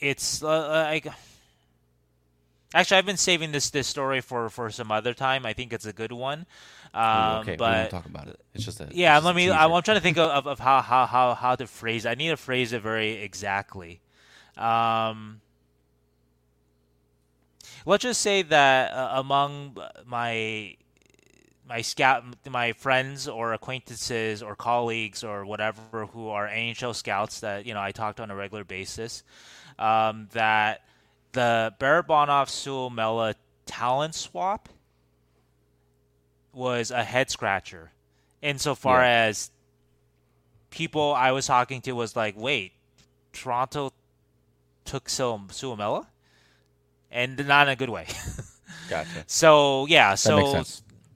[0.00, 1.06] it's uh, like
[2.74, 5.44] Actually, I've been saving this this story for for some other time.
[5.44, 6.46] I think it's a good one.
[6.94, 8.40] Um, okay, but we won't talk about it.
[8.54, 9.16] It's just a yeah.
[9.16, 9.50] Just let me.
[9.50, 12.06] I, am trying to think of, of, how, how how how to phrase.
[12.06, 12.10] It.
[12.10, 14.00] I need to phrase it very exactly.
[14.56, 15.40] Um,
[17.86, 20.76] let's just say that uh, among my
[21.68, 27.66] my scout my friends or acquaintances or colleagues or whatever who are NHL scouts that
[27.66, 29.22] you know I talked on a regular basis
[29.78, 30.82] um, that
[31.32, 34.68] the Barabanov Suomela talent swap
[36.52, 37.90] was a head scratcher
[38.42, 39.26] insofar yeah.
[39.26, 39.50] as
[40.70, 42.72] people I was talking to was like, wait,
[43.32, 43.92] Toronto
[44.84, 46.06] took Suomela?
[47.12, 48.06] And not in a good way.
[48.90, 49.24] gotcha.
[49.26, 50.64] So yeah, so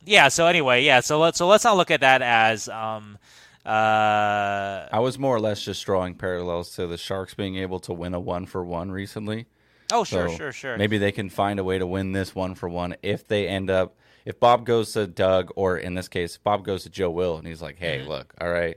[0.04, 3.18] yeah, so anyway, yeah, so let's so let's not look at that as um
[3.64, 7.92] uh I was more or less just drawing parallels to the Sharks being able to
[7.92, 9.46] win a one for one recently.
[9.92, 10.76] Oh, sure, so sure, sure.
[10.76, 13.70] Maybe they can find a way to win this one for one if they end
[13.70, 17.36] up if Bob goes to Doug or in this case Bob goes to Joe Will
[17.36, 18.08] and he's like, "Hey, mm-hmm.
[18.08, 18.76] look, all right,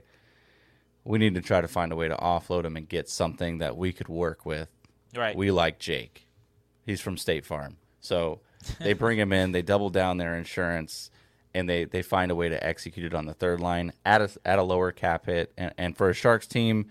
[1.04, 3.76] we need to try to find a way to offload him and get something that
[3.76, 4.68] we could work with.
[5.14, 5.36] Right.
[5.36, 6.26] We like Jake.
[6.84, 7.76] He's from State Farm.
[8.00, 8.40] So
[8.80, 11.10] they bring him in, they double down their insurance
[11.52, 14.30] and they, they find a way to execute it on the third line at a,
[14.44, 15.52] at a lower cap hit.
[15.56, 16.86] And, and for a Sharks team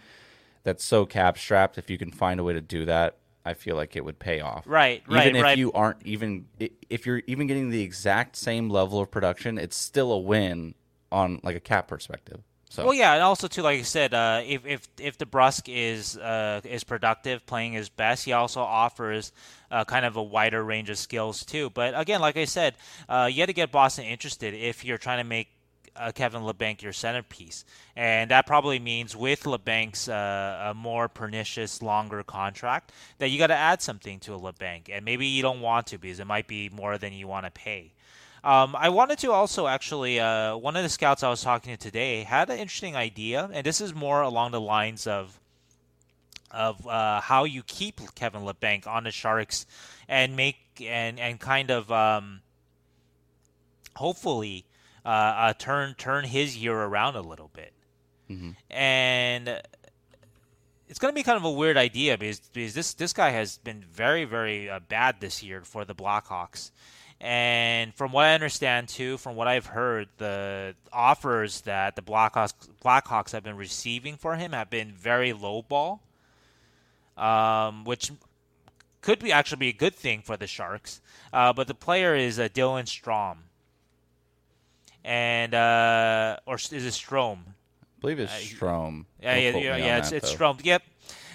[0.64, 3.76] that's so cap strapped, if you can find a way to do that, I feel
[3.76, 4.64] like it would pay off.
[4.68, 5.58] Right, even right, Even if right.
[5.58, 6.46] you aren't even
[6.90, 10.76] if you're even getting the exact same level of production, it's still a win
[11.12, 12.44] on like a cap perspective.
[12.72, 12.86] So.
[12.86, 16.62] Well, yeah, and also too, like I said, uh, if if if DeBrusk is uh,
[16.64, 19.32] is productive, playing his best, he also offers
[19.72, 21.72] uh, kind of a wider range of skills too.
[21.72, 22.76] But again, like I said,
[23.10, 25.48] uh, you have to get Boston interested if you're trying to make
[25.96, 27.66] uh, Kevin Labanc your centerpiece,
[27.96, 33.48] and that probably means with Labanc's uh, a more pernicious, longer contract that you got
[33.48, 36.48] to add something to a Labanc, and maybe you don't want to because it might
[36.48, 37.94] be more than you want to pay.
[38.44, 41.78] Um, I wanted to also actually, uh, one of the scouts I was talking to
[41.78, 45.40] today had an interesting idea, and this is more along the lines of
[46.52, 49.66] of uh, how you keep Kevin Labanc on the Sharks
[50.08, 52.42] and make and and kind of um,
[53.96, 54.66] hopefully
[55.06, 57.74] uh, uh, turn turn his year around a little bit.
[58.30, 58.52] Mm-hmm.
[58.72, 59.62] And
[60.88, 63.58] it's going to be kind of a weird idea because, because this this guy has
[63.58, 66.72] been very very uh, bad this year for the Blackhawks.
[67.22, 72.54] And from what I understand too, from what I've heard, the offers that the Blackhawks
[72.84, 76.02] Blackhawks have been receiving for him have been very low ball,
[77.18, 78.12] um, which
[79.02, 81.02] could be actually be a good thing for the Sharks.
[81.34, 83.40] Uh, but the player is uh, Dylan Strome,
[85.04, 87.40] and uh, or is it Strome?
[87.42, 89.04] I believe it's Strome.
[89.22, 89.98] Yeah, yeah, yeah, yeah.
[89.98, 90.64] It's, it's Strome.
[90.64, 90.84] Yep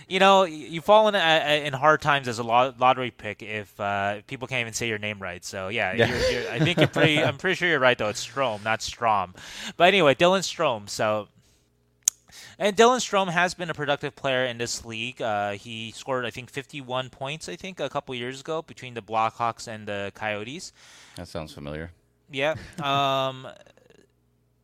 [0.09, 4.21] you know, you fall in uh, in hard times as a lottery pick if uh,
[4.27, 5.45] people can't even say your name right.
[5.45, 7.19] So yeah, you're, you're, I think you're pretty.
[7.23, 8.09] I'm pretty sure you're right though.
[8.09, 9.35] It's Strom, not Strom.
[9.77, 10.89] But anyway, Dylan Strom.
[10.89, 11.29] So.
[12.57, 15.21] And Dylan Strom has been a productive player in this league.
[15.21, 19.03] Uh, he scored, I think, 51 points, I think, a couple years ago between the
[19.03, 20.73] Blackhawks and the Coyotes.
[21.17, 21.91] That sounds familiar.
[22.31, 22.55] Yeah.
[22.83, 23.49] Um,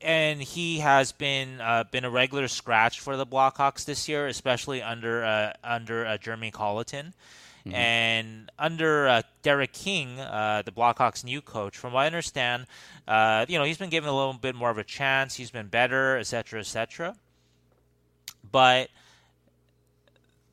[0.00, 4.82] and he has been uh, been a regular scratch for the Blackhawks this year, especially
[4.82, 7.12] under uh, under uh, Jeremy Colliton.
[7.66, 7.74] Mm-hmm.
[7.74, 12.66] And under uh, Derek King, uh, the Blackhawks' new coach, from what I understand,
[13.06, 15.34] uh, you know he's been given a little bit more of a chance.
[15.34, 17.14] He's been better, etc., etc.
[18.50, 18.88] But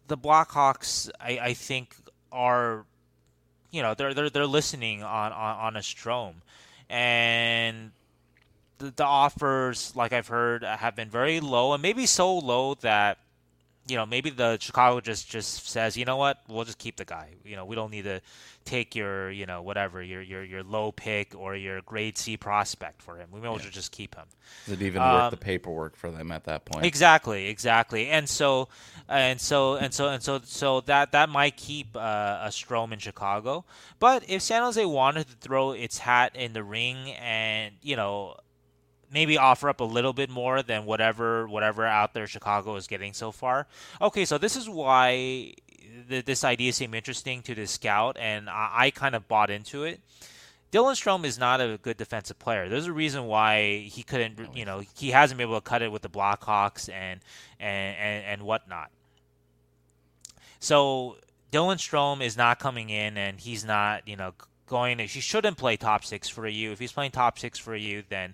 [0.08, 1.96] the Blackhawks, I, I think,
[2.34, 2.86] are
[3.72, 6.36] you know they're they're they're listening on on, on a Strome,
[6.90, 7.92] and
[8.78, 13.20] the, the offers, like I've heard, have been very low, and maybe so low that
[13.88, 17.06] you know, maybe the Chicago just just says, you know what, we'll just keep the
[17.06, 17.30] guy.
[17.46, 18.22] You know, we don't need to
[18.66, 23.02] take your, you know, whatever your your your low pick or your grade C prospect
[23.02, 23.30] for him.
[23.32, 24.26] We may as well just keep him.
[24.66, 26.86] Is it even um, worth the paperwork for them at that point?
[26.86, 28.08] Exactly, exactly.
[28.08, 28.68] And so,
[29.08, 33.00] and so, and so, and so, so that that might keep uh, a Strome in
[33.00, 33.64] Chicago.
[34.00, 38.36] But if San Jose wanted to throw its hat in the ring and you know
[39.12, 43.14] maybe offer up a little bit more than whatever whatever out there Chicago is getting
[43.14, 43.68] so far.
[44.02, 45.54] Okay, so this is why
[46.10, 49.84] th- this idea seemed interesting to the scout, and I, I kind of bought into
[49.84, 50.00] it.
[50.72, 52.68] Dylan Strome is not a good defensive player.
[52.68, 55.92] There's a reason why he couldn't, you know, he hasn't been able to cut it
[55.92, 57.22] with the Blackhawks and
[57.60, 58.92] and and, and whatnot.
[60.60, 61.18] So
[61.52, 64.34] Dylan Strome is not coming in, and he's not, you know,
[64.68, 64.98] going.
[64.98, 66.72] To, he shouldn't play top six for you.
[66.72, 68.34] If he's playing top six for you, then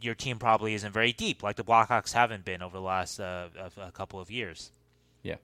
[0.00, 3.48] your team probably isn't very deep, like the Blackhawks haven't been over the last uh,
[3.78, 4.70] a, couple of years.
[5.22, 5.36] Yeah.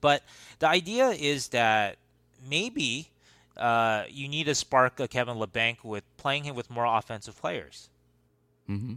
[0.00, 0.22] But
[0.58, 1.96] the idea is that
[2.48, 3.08] maybe
[3.56, 7.88] uh, you need to spark a Kevin Labanc with playing him with more offensive players.
[8.68, 8.94] Mm-hmm.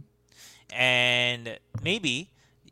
[0.74, 2.28] And maybe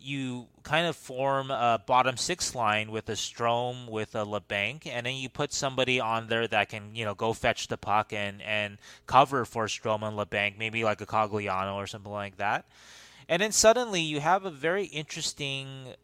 [0.06, 5.04] you kind of form a bottom six line with a Strome, with a Labanc, and
[5.04, 8.40] then you put somebody on there that can, you know, go fetch the puck and,
[8.42, 12.66] and cover for Strome and Labanc, maybe like a Cogliano or something like that.
[13.28, 15.94] And then suddenly you have a very interesting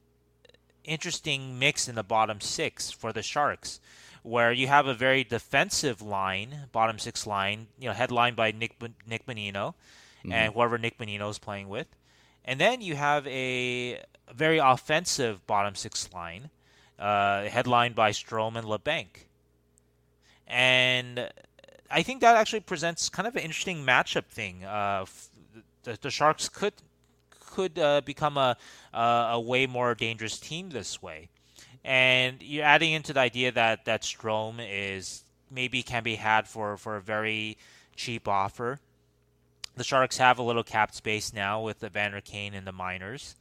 [0.85, 3.79] interesting mix in the bottom six for the Sharks,
[4.25, 8.83] where you have a very defensive line, bottom six line, you know, headlined by Nick
[9.07, 9.75] Nick Bonino
[10.25, 10.33] mm-hmm.
[10.33, 11.87] and whoever Nick Bonino is playing with
[12.45, 14.03] and then you have a
[14.35, 16.51] very offensive bottom six line,
[16.99, 19.27] uh, headlined by Strome and Labanc.
[20.47, 21.31] And
[21.91, 24.65] I think that actually presents kind of an interesting matchup thing.
[24.65, 25.07] Uh,
[25.85, 26.75] the, the, Sharks could
[27.31, 28.57] could uh, become a,
[28.95, 31.29] a way more dangerous team this way.
[31.85, 36.77] And you're adding into the idea that that Strome is maybe can be had for,
[36.77, 37.59] for a very
[37.95, 38.81] cheap offer
[39.77, 43.37] the Sharks have a little cap space now with the Evander Kane and the minors.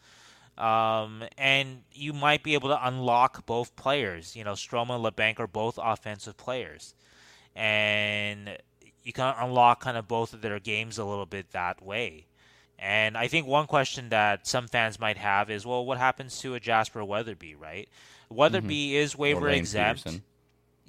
[0.57, 4.35] Um, and you might be able to unlock both players.
[4.35, 6.93] You know, Stroma and Labanc are both offensive players.
[7.55, 8.57] And
[9.03, 12.27] you can unlock kind of both of their games a little bit that way.
[12.77, 16.55] And I think one question that some fans might have is, well, what happens to
[16.55, 17.87] a Jasper Weatherby, right?
[18.29, 19.03] Weatherby mm-hmm.
[19.03, 20.05] is waiver exempt.
[20.05, 20.21] Pederson.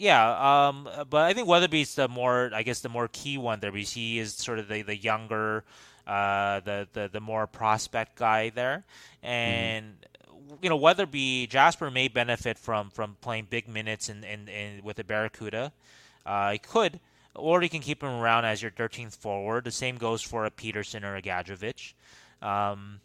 [0.03, 3.71] Yeah, um, but I think Weatherby's the more, I guess, the more key one there
[3.71, 5.63] because he is sort of the, the younger,
[6.09, 8.83] uh, the, the the more prospect guy there,
[9.23, 9.27] mm-hmm.
[9.33, 10.55] and mm-hmm.
[10.61, 14.97] you know Weatherby Jasper may benefit from from playing big minutes in, in, in with
[14.97, 15.73] the Barracuda.
[16.27, 16.99] Uh, he could,
[17.37, 19.63] or you can keep him around as your 13th forward.
[19.63, 21.93] The same goes for a Pederson or a Gadjovich.
[22.43, 22.99] Um,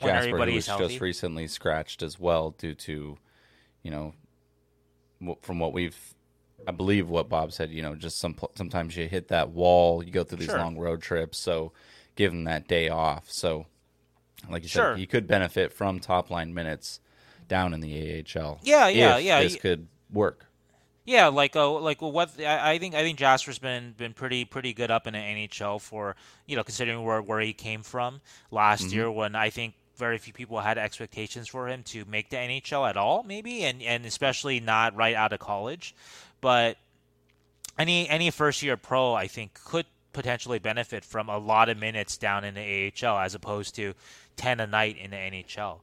[0.00, 0.88] Jasper, who was healthy.
[0.88, 3.18] just recently scratched as well due to,
[3.82, 4.14] you know,
[5.42, 5.96] from what we've,
[6.66, 7.70] I believe what Bob said.
[7.70, 10.58] You know, just some sometimes you hit that wall, you go through these Sure.
[10.58, 11.72] long road trips, so
[12.16, 13.30] give him that day off.
[13.30, 13.66] So,
[14.50, 14.92] like you Sure.
[14.92, 17.00] said, he could benefit from top line minutes
[17.48, 18.60] down in the AHL.
[18.62, 19.42] Yeah, yeah, yeah.
[19.42, 20.44] This could work.
[21.04, 24.74] Yeah, like uh, like what I, I think I think Jasper's been been pretty pretty
[24.74, 26.16] good up in the NHL for
[26.46, 30.32] you know considering where where he came from last year when I think very few
[30.32, 34.60] people had expectations for him to make the NHL at all maybe and and especially
[34.60, 35.94] not right out of college,
[36.40, 36.76] but
[37.78, 42.16] any any first year pro I think could potentially benefit from a lot of minutes
[42.16, 43.94] down in the AHL as opposed to
[44.36, 45.80] 10 a night in the NHL.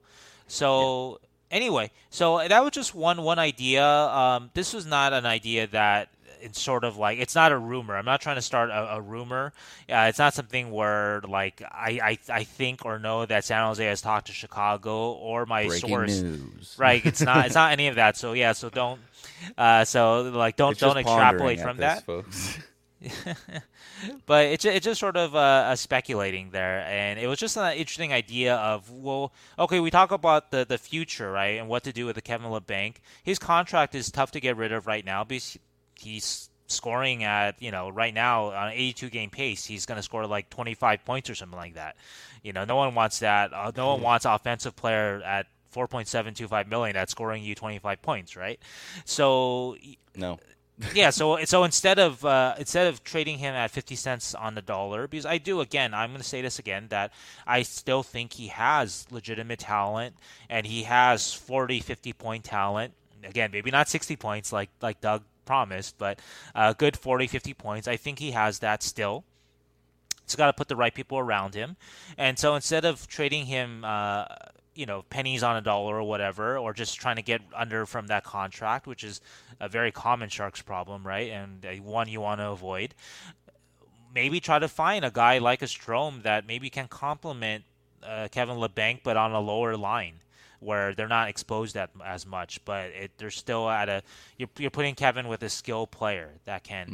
[0.47, 1.20] So
[1.51, 3.86] anyway, so that was just one one idea.
[3.86, 6.09] Um, this was not an idea that
[6.41, 7.95] it's sort of like it's not a rumor.
[7.95, 9.53] I'm not trying to start a, a rumor.
[9.89, 13.83] Uh, it's not something where like I, I I think or know that San Jose
[13.86, 16.21] has talked to Chicago or my Breaking source.
[16.21, 16.75] news.
[16.77, 18.17] Right, it's not it's not any of that.
[18.17, 18.99] So yeah, so don't
[19.57, 22.59] uh, so like don't It's don't extrapolate from this, that folks.
[24.25, 27.73] but it's it's just sort of uh, uh, speculating there, and it was just an
[27.75, 31.93] interesting idea of well, okay, we talk about the the future, right, and what to
[31.93, 32.95] do with the Kevin Labanc.
[33.23, 35.57] His contract is tough to get rid of right now because
[36.00, 39.66] he's scoring at you know right now on 82 game pace.
[39.66, 41.96] He's going to score like 25 points or something like that.
[42.43, 43.54] You know, no one wants that.
[43.54, 48.60] Uh, no one wants offensive player at 4.725 million that's scoring you 25 points, right?
[49.04, 49.78] So
[50.16, 50.39] no.
[50.93, 54.62] yeah, so so instead of uh, instead of trading him at fifty cents on the
[54.62, 57.14] dollar, because I do again, I'm going to say this again that
[57.48, 60.18] I still think he has legitimate talent
[60.50, 62.93] and he has 40, 50 point talent.
[63.24, 66.20] Again, maybe not sixty points like like Doug promised, but
[66.54, 67.88] a good 40, 50 points.
[67.88, 69.24] I think he has that still.
[70.24, 71.78] He's got to put the right people around him,
[72.18, 73.84] and so instead of trading him.
[73.84, 74.26] Uh,
[74.78, 78.08] you know, pennies on a dollar or whatever, or just trying to get under from
[78.08, 79.22] that contract, which is
[79.62, 81.32] a very common Sharks problem, right?
[81.32, 82.93] And uh, one you want to avoid.
[84.14, 87.64] Maybe try to find a guy like a Strome that maybe can complement
[88.04, 90.20] uh, Kevin Labanc, but on a lower line
[90.60, 94.03] where they're not exposed at, as much, but it, they're still at a.
[94.38, 96.88] You're, you're putting Kevin with a skill player that can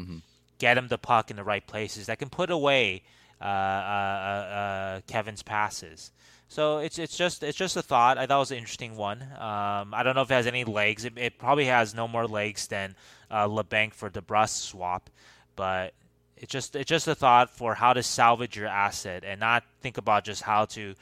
[0.59, 3.01] get him the puck in the right places, that can put away
[3.41, 6.12] uh, uh, uh, uh, Kevin's passes.
[6.47, 8.18] So it's it's just it's just a thought.
[8.18, 9.22] I thought it was an interesting one.
[9.22, 11.05] Um, I don't know if it has any legs.
[11.05, 12.95] It, it probably has no more legs than
[13.32, 15.09] uh, Labanc for DeBrusk swap,
[15.55, 15.93] but
[16.36, 19.97] it's just it's just a thought for how to salvage your asset and not think
[19.97, 20.93] about just how to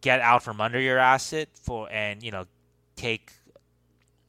[0.00, 2.44] get out from under your asset for and you know
[2.96, 3.32] take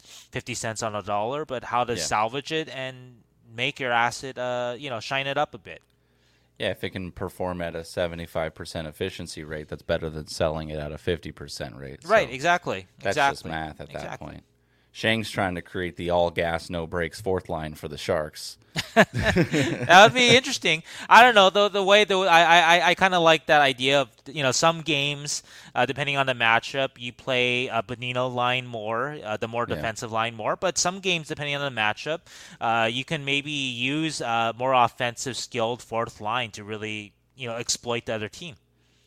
[0.03, 1.99] fifty cents on a dollar, but how to Yeah.
[2.01, 5.82] salvage it and make your asset uh you know shine it up a bit.
[6.59, 10.80] Yeah, if it can perform at a 75% efficiency rate, that's better than selling it
[10.80, 11.99] at a 50% rate.
[12.03, 12.88] Right, So exactly.
[12.97, 13.34] That's exactly.
[13.36, 14.43] just math at that point.
[14.97, 18.57] Sheng's trying to create the all gas, no brakes fourth line for the Sharks.
[18.95, 20.81] that would be interesting.
[21.07, 24.01] I don't know the the way the I I, I kind of like that idea
[24.01, 25.43] of you know some games
[25.75, 29.75] uh, depending on the matchup you play a Bonino line more, uh, the more Yeah.
[29.75, 30.55] defensive line more.
[30.55, 32.21] But some games depending on the matchup,
[32.59, 37.55] uh, you can maybe use uh, more offensive skilled fourth line to really you know
[37.57, 38.55] exploit the other team.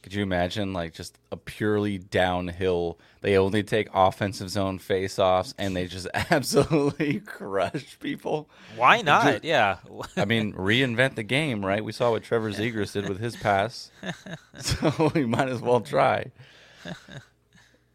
[0.03, 2.98] Could you imagine like just a purely downhill?
[3.20, 8.48] They only take offensive zone face-offs and they just absolutely crush people.
[8.76, 9.44] Why not?
[9.44, 9.76] Yeah.
[10.16, 11.84] I mean, reinvent the game, right?
[11.84, 13.90] We saw what Trevor Zegras did with his pass,
[14.59, 16.30] so we might as well try.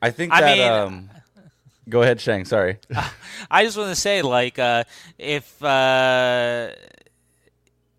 [0.02, 0.58] I think I that.
[0.58, 1.10] mean- um,
[1.90, 2.46] go ahead, Sheng.
[2.46, 2.78] Sorry.
[3.50, 4.84] I just want to say, like, uh,
[5.18, 6.70] if uh,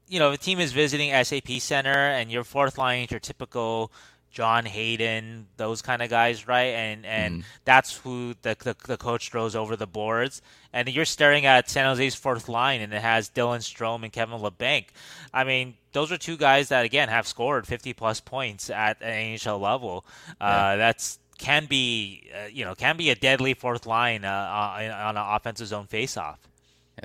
[0.09, 3.93] you know, a team is visiting SAP Center and your fourth line is your typical
[4.37, 6.75] John Hayden, those kind of guys, right?
[6.75, 10.43] And and that's who the, the the coach throws over the boards.
[10.75, 14.39] And you're staring at San Jose's fourth line, and it has Dylan Strome and Kevin
[14.41, 14.89] Labanc.
[15.33, 19.37] I mean, those are two guys that again have scored 50 plus points at an
[19.37, 20.05] NHL level.
[20.39, 24.91] Uh, that's can be uh, you know can be a deadly fourth line uh, on,
[24.91, 26.37] on an offensive zone faceoff.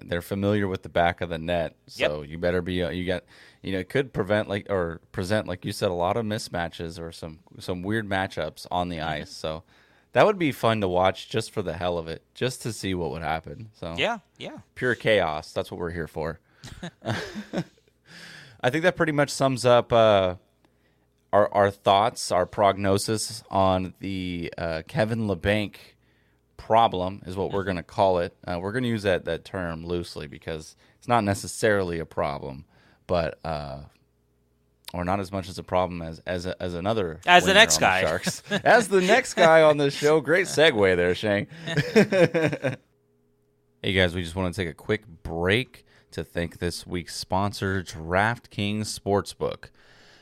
[0.01, 2.81] They're familiar with the back of the net, so you better be.
[2.81, 3.23] uh, You got,
[3.61, 6.97] you know, it could prevent like or present like you said a lot of mismatches
[6.99, 9.21] or some some weird matchups on the Mm-hmm.
[9.23, 9.31] ice.
[9.31, 9.63] So
[10.13, 12.93] that would be fun to watch just for the hell of it, just to see
[12.93, 13.69] what would happen.
[13.73, 14.59] So Yeah, yeah.
[14.75, 15.51] pure chaos.
[15.51, 16.39] That's what we're here for.
[18.63, 20.35] I think that pretty much sums up uh,
[21.33, 25.75] our our thoughts, our prognosis on the uh, Kevin Labanc
[26.61, 28.37] problem, is what we're going to call it.
[28.45, 32.65] Uh, we're going to use that, that term loosely because it's not necessarily a problem,
[33.07, 33.79] but uh,
[34.93, 37.79] or not as much as a problem as as a, as another As the next
[37.79, 38.01] guy.
[38.01, 38.43] Sharks.
[38.63, 40.21] as the next guy on the show.
[40.21, 41.47] Great segue there, Sheng.
[43.81, 47.81] hey guys, we just want to take a quick break to thank this week's sponsor,
[47.81, 49.69] DraftKings Sportsbook.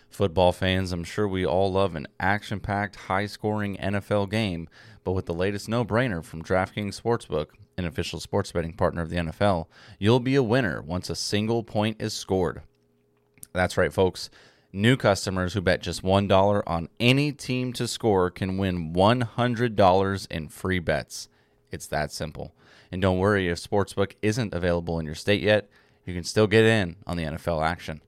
[0.10, 4.70] Football fans, I'm sure we all love an action packed, high scoring NFL game,
[5.10, 7.48] but with the latest no brainer from DraftKings Sportsbook,
[7.80, 9.66] an official sports betting partner of the NFL,
[9.98, 12.62] you'll be a winner once a single point is scored.
[13.52, 14.30] That's right, folks.
[14.72, 20.48] New customers who bet just $1 on any team to score can win $100 in
[20.48, 21.28] free bets.
[21.72, 22.54] It's that simple.
[22.92, 25.68] And don't worry if Sportsbook isn't available in your state yet,
[26.06, 28.02] you can still get in on the NFL action.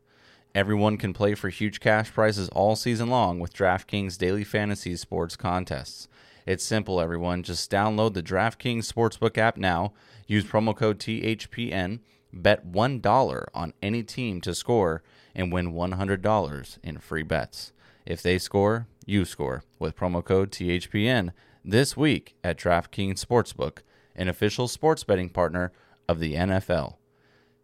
[0.54, 5.36] Everyone can play for huge cash prizes all season long with DraftKings Daily Fantasy Sports
[5.36, 6.08] contests.
[6.46, 7.44] It's simple, everyone.
[7.44, 9.94] Just download the DraftKings Sportsbook app now,
[10.26, 12.00] use promo code THPN,
[12.34, 15.04] bet $1 on any team to score,
[15.36, 17.74] and win $100 in free bets.
[18.06, 21.32] If they score, you score with promo code THPN
[21.64, 23.80] this week at DraftKings Sportsbook,
[24.16, 25.72] an official sports betting partner
[26.10, 26.96] of the NFL.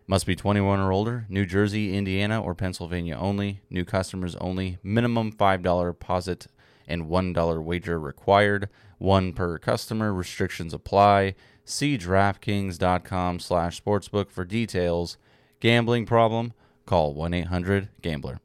[0.06, 3.60] Must be 21 or older, New Jersey, Indiana, or Pennsylvania only.
[3.70, 4.78] New customers only.
[4.82, 6.48] Minimum $5 deposit
[6.88, 8.70] and $1 wager required.
[8.98, 10.14] One per customer.
[10.14, 11.36] Restrictions apply.
[11.66, 15.18] See DraftKings.com slash sportsbook for details.
[15.60, 16.54] Gambling problem?
[16.86, 18.40] Call 1-800-GAMBLER.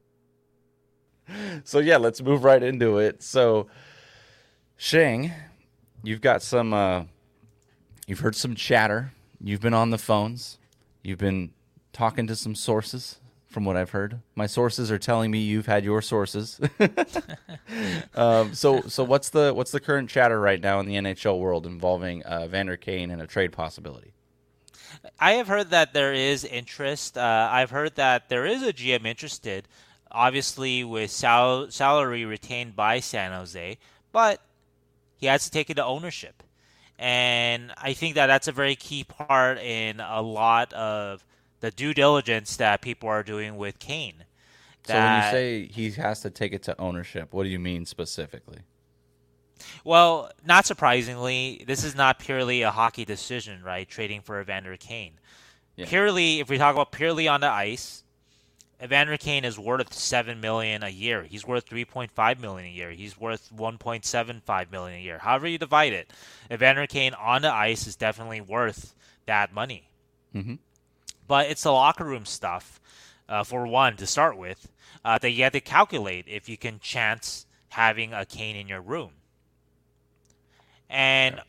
[1.64, 3.22] So yeah, let's move right into it.
[3.22, 3.68] So
[4.76, 5.32] Sheng,
[6.02, 7.04] you've got some uh
[8.06, 9.12] you've heard some chatter.
[9.40, 10.58] You've been on the phones.
[11.02, 11.52] You've been
[11.92, 13.20] talking to some sources
[13.52, 14.20] from what I've heard.
[14.34, 16.58] My sources are telling me you've had your sources.
[18.14, 21.66] um, so so what's the what's the current chatter right now in the NHL world
[21.66, 24.12] involving uh, Evander Kane and a trade possibility?
[25.20, 27.18] I have heard that there is interest.
[27.18, 29.68] Uh, I've heard that there is a GM interested,
[30.10, 33.78] obviously with sal- salary retained by San Jose,
[34.12, 34.40] but
[35.16, 36.42] he has to take it to ownership.
[36.98, 41.24] And I think that that's a very key part in a lot of
[41.62, 44.24] the due diligence that people are doing with Kane.
[44.84, 47.86] So when you say he has to take it to ownership, what do you mean
[47.86, 48.58] specifically?
[49.84, 53.88] Well, not surprisingly, this is not purely a hockey decision, right?
[53.88, 55.12] Trading for Evander Kane.
[55.76, 55.86] Yeah.
[55.86, 58.02] Purely, if we talk about purely on the ice,
[58.82, 61.22] Evander Kane is worth seven million a year.
[61.22, 62.90] He's worth three point five million a year.
[62.90, 65.18] He's worth one point seven five million a year.
[65.18, 66.12] However you divide it,
[66.50, 68.96] Evander Kane on the ice is definitely worth
[69.26, 69.88] that money.
[70.34, 70.58] Mhm.
[71.26, 72.80] But it's the locker room stuff,
[73.28, 74.70] uh, for one to start with,
[75.04, 78.80] uh, that you have to calculate if you can chance having a Kane in your
[78.80, 79.12] room.
[80.90, 81.40] And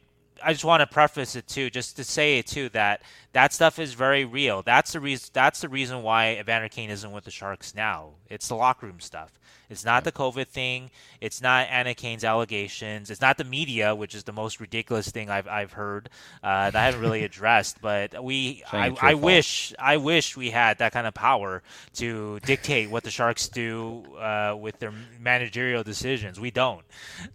[0.41, 3.01] I just want to preface it too, just to say it too, that
[3.33, 4.61] that stuff is very real.
[4.61, 5.29] That's the reason.
[5.33, 8.11] That's the reason why Evander Kane isn't with the Sharks now.
[8.29, 9.39] It's the locker room stuff.
[9.69, 10.91] It's not the COVID thing.
[11.21, 13.09] It's not Anna Kane's allegations.
[13.09, 16.09] It's not the media, which is the most ridiculous thing I've I've heard
[16.43, 17.81] uh, that I haven't really addressed.
[17.81, 21.63] But we, I, I wish, I wish we had that kind of power
[21.95, 26.39] to dictate what the Sharks do uh, with their managerial decisions.
[26.39, 26.85] We don't.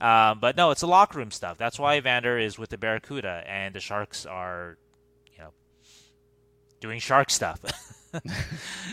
[0.01, 1.59] Um, but no, it's the locker room stuff.
[1.59, 4.77] That's why Evander is with the Barracuda, and the Sharks are,
[5.33, 5.51] you know,
[6.81, 7.61] doing shark stuff.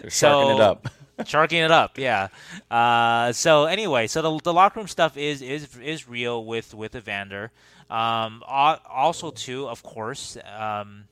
[0.01, 0.87] They're sharking it up.
[1.25, 2.27] Sharking it up, yeah.
[2.69, 6.95] Uh, so anyway, so the, the locker room stuff is is is real with with
[6.95, 7.51] Evander.
[7.89, 11.05] Um, also, too, of course, um,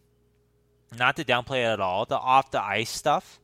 [0.97, 3.39] not to downplay it at all, the off the ice stuff,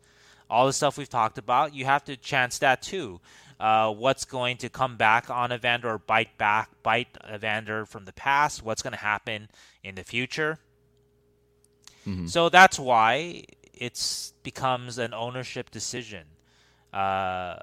[0.50, 3.22] all the stuff we've talked about, you have to chance that too.
[3.60, 8.14] Uh, what's going to come back on Evander or bite back, bite Evander from the
[8.14, 8.64] past?
[8.64, 9.50] What's going to happen
[9.84, 10.58] in the future?
[12.28, 13.44] So that's why
[13.74, 16.26] it's becomes an ownership decision.
[16.94, 17.58] Uh,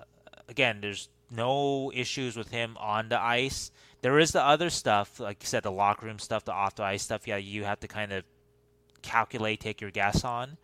[0.48, 3.70] again, there's no issues with him on the ice.
[4.02, 6.84] There is the other stuff, like you said, the locker room stuff, the off the
[6.84, 7.26] ice stuff.
[7.26, 8.24] Yeah, you have to kind of
[9.02, 10.56] calculate, take your guess on.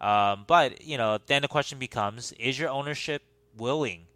[0.00, 3.22] Um, but you know, then the question becomes: Is your ownership
[3.56, 4.06] willing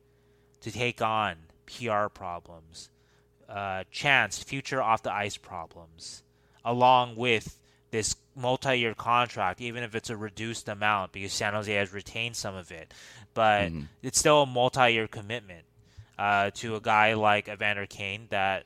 [0.61, 1.37] to take on
[1.67, 2.91] PR problems,
[3.49, 6.23] uh, chance, future off the ice problems,
[6.65, 7.59] along with
[7.91, 12.55] this multi-year contract, even if it's a reduced amount because San Jose has retained some
[12.55, 12.93] of it,
[13.35, 13.71] but
[14.03, 15.65] it's still a multi-year commitment
[16.19, 18.65] uh, to a guy like Evander Kane that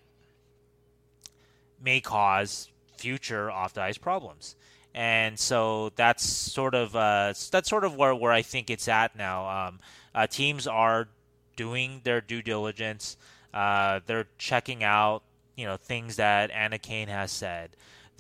[1.82, 4.56] may cause future off the ice problems.
[4.94, 9.16] And so that's sort of uh, that's sort of where, where I think it's at
[9.16, 9.68] now.
[9.68, 9.80] Um,
[10.14, 11.08] uh, teams are
[11.56, 13.16] doing their due diligence.
[13.54, 15.22] Uh, they're checking out
[15.56, 17.70] you know things that Anna Kane has said.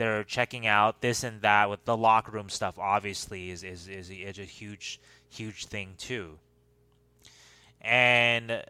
[0.02, 2.76] They're checking out this and that with the locker room stuff.
[2.76, 5.00] Obviously, is is is, is a huge
[5.30, 6.38] huge thing too.
[7.80, 8.64] And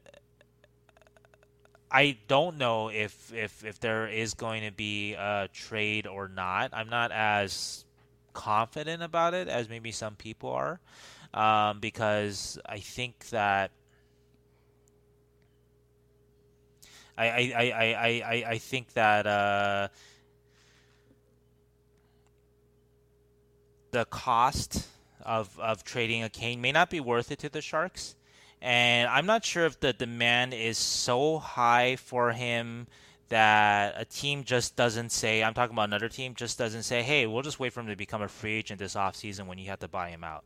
[1.91, 6.71] I don't know if, if if there is going to be a trade or not.
[6.75, 7.87] I'm not as
[8.35, 10.81] confident about it as maybe some people are,
[11.33, 13.71] um, because I think that
[17.17, 19.89] I I, I, I, I, I think that uh,
[23.93, 24.89] the cost
[25.25, 28.17] of of trading a Kane may not be worth it to the Sharks
[28.63, 32.87] and I'm not sure if the demand is so high for him
[33.29, 37.27] that a team just doesn't say, I'm talking about another team, just doesn't say, hey,
[37.27, 39.81] we'll just wait for him to become a free agent this offseason when you have
[39.81, 40.45] to buy him out.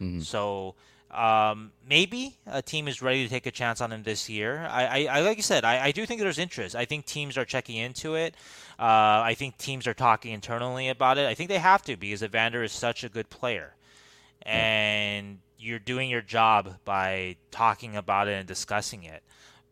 [0.00, 0.20] Mm-hmm.
[0.20, 0.74] So
[1.10, 4.66] um, maybe a team is ready to take a chance on him this year.
[4.68, 6.74] I, I, I like you said, I, I, do think there's interest.
[6.74, 8.34] I think teams are checking into it.
[8.78, 11.26] Uh, I think teams are talking internally about it.
[11.28, 13.74] I think they have to because Evander is such a good player.
[14.42, 19.22] And you're doing your job by talking about it and discussing it.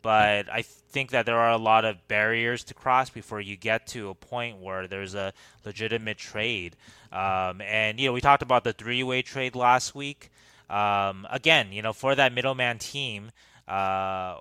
[0.03, 3.87] But I think that there are a lot of barriers to cross before you get
[3.87, 5.33] to a point where there's a
[5.65, 6.75] legitimate trade.
[7.11, 10.29] Um, and you know, we talked about the three-way trade last week.
[10.69, 13.31] Um, again, you know, for that middleman team,
[13.67, 14.37] uh,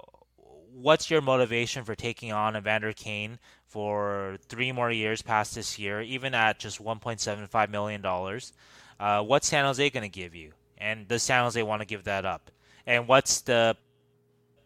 [0.74, 6.02] what's your motivation for taking on Evander Kane for three more years past this year,
[6.02, 8.52] even at just 1.75 million dollars?
[9.00, 10.52] Uh, what's San Jose going to give you?
[10.82, 12.50] and does San Jose want to give that up?
[12.86, 13.76] And what's the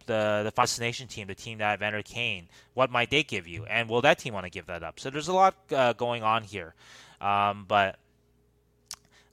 [0.06, 3.64] the the fascination team, the team that Evander Kane, what might they give you?
[3.66, 5.00] And will that team want to give that up?
[5.00, 6.74] So there's a lot uh, going on here,
[7.20, 7.98] um, but.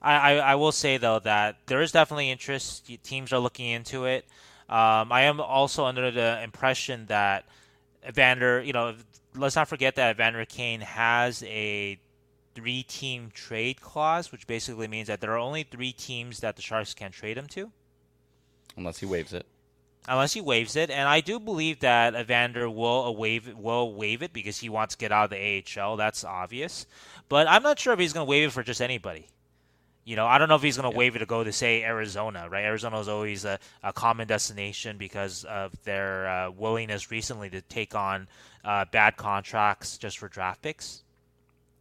[0.06, 2.92] I, I, I, will say though that there is definitely interest.
[3.06, 4.26] Teams are looking into it.
[4.68, 7.46] Um, I am also under the impression that
[8.06, 8.96] Evander, you know,
[9.36, 11.98] let's not forget that Evander Kane has a
[12.56, 16.62] three team trade clause, which basically means that there are only three teams that the
[16.62, 17.72] Sharks can trade him to.
[18.78, 19.46] Unless he waives it.
[20.08, 24.34] Unless he waives it, and I do believe that Evander will waive will waive it
[24.34, 25.96] because he wants to get out of the AHL.
[25.96, 26.86] That's obvious,
[27.30, 29.28] but I'm not sure if he's going to waive it for just anybody.
[30.04, 31.00] You know, I don't know if he's going to yeah.
[31.00, 32.66] waive it to go to say Arizona, right?
[32.66, 37.96] Arizona is always a, a common destination because of their uh, willingness recently to take
[37.96, 38.28] on
[38.66, 41.04] uh, bad contracts just for draft picks.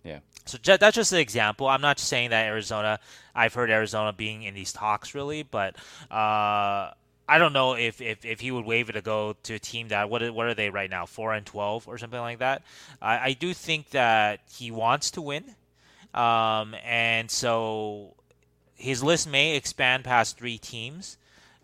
[0.04, 0.20] Yeah.
[0.44, 1.68] So that's just an example.
[1.68, 2.98] I'm not saying that Arizona.
[3.34, 5.76] I've heard Arizona being in these talks really, but
[6.10, 6.90] uh,
[7.28, 9.88] I don't know if, if, if he would waive it to go to a team
[9.88, 12.62] that what what are they right now four and twelve or something like that.
[13.00, 15.44] I, I do think that he wants to win,
[16.14, 18.14] um, and so
[18.74, 21.16] his list may expand past three teams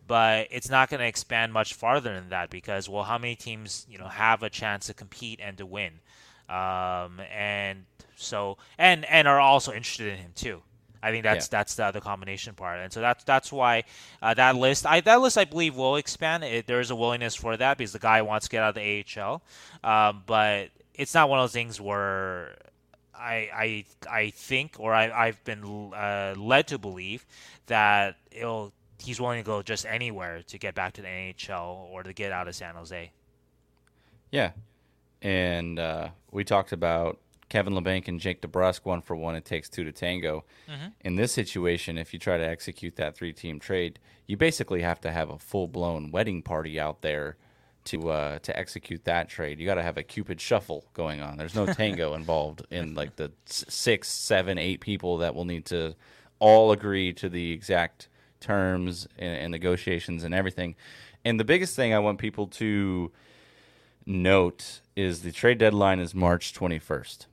[0.07, 3.87] but it's not going to expand much farther than that because well how many teams
[3.91, 5.93] you know have a chance to compete and to win
[6.49, 7.85] um, and
[8.17, 10.63] so and and are also interested in him too.
[11.03, 11.59] I think that's yeah.
[11.59, 13.85] that's the, the combination part, and so that's that's why
[14.21, 16.45] uh, that list I that list I believe will expand.
[16.45, 18.75] It, there is a willingness for that because the guy wants to get out of
[18.77, 19.43] the AHL,
[19.85, 22.57] um, but it's not one of those things where
[23.15, 27.25] I I I think or I I've been uh, led to believe
[27.67, 32.03] that it'll he's willing to go just anywhere to get back to the NHL or
[32.03, 33.11] to get out of San Jose.
[34.31, 34.51] Yeah,
[35.23, 37.19] and uh, we talked about
[37.49, 39.35] Kevin Labanc and Jake DeBrusk one for one.
[39.35, 40.45] It takes two to tango.
[40.69, 40.89] Mm-hmm.
[41.01, 45.01] In this situation, if you try to execute that three team trade, you basically have
[45.03, 47.37] to have a full blown wedding party out there
[47.85, 49.59] to uh, to execute that trade.
[49.59, 51.39] You got to have a Cupid shuffle going on.
[51.39, 55.95] There's no tango involved in like the six, seven, eight people that will need to
[56.39, 58.09] all agree to the exact
[58.41, 60.77] terms and, and negotiations and everything.
[61.25, 63.11] And the biggest thing I want people to
[64.07, 67.27] note is the trade deadline is March 21st.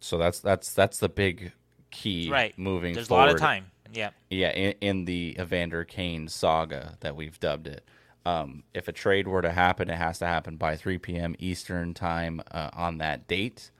[0.00, 1.52] So that's that's that's the big
[1.90, 2.56] key right.
[2.58, 3.24] moving There's forward.
[3.24, 3.66] a lot of time.
[3.92, 4.10] Yeah.
[4.28, 7.84] Yeah, in, in the Evander Kane saga that we've dubbed it.
[8.24, 11.34] Um, if a trade were to happen, it has to happen by 3 p.m.
[11.38, 13.70] Eastern time uh, on that date.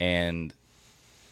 [0.00, 0.52] And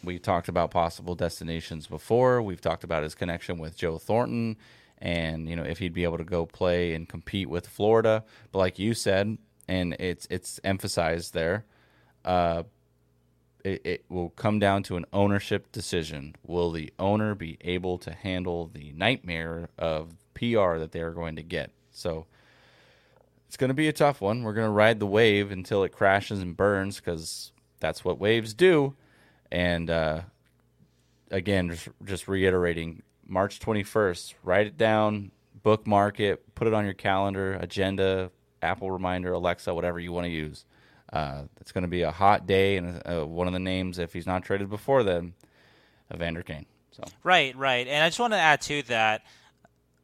[0.03, 2.41] we talked about possible destinations before.
[2.41, 4.57] We've talked about his connection with Joe Thornton
[4.99, 8.23] and, you know, if he'd be able to go play and compete with Florida.
[8.51, 11.65] But like you said, and it's it's emphasized there,
[12.25, 12.63] uh,
[13.63, 16.35] it, it will come down to an ownership decision.
[16.45, 21.35] Will the owner be able to handle the nightmare of PR that they are going
[21.37, 21.71] to get?
[21.91, 22.25] So
[23.47, 24.43] it's going to be a tough one.
[24.43, 28.53] We're going to ride the wave until it crashes and burns because that's what waves
[28.53, 28.95] do.
[29.51, 30.21] And uh,
[31.31, 36.93] again, just, just reiterating March 21st, write it down, bookmark it, put it on your
[36.93, 40.65] calendar, agenda, Apple reminder, Alexa, whatever you want to use.
[41.13, 44.11] Uh, it's going to be a hot day, and uh, one of the names, if
[44.13, 45.33] he's not traded before then,
[46.13, 46.65] Evander Kane.
[46.91, 49.23] So right, right, and I just want to add to that.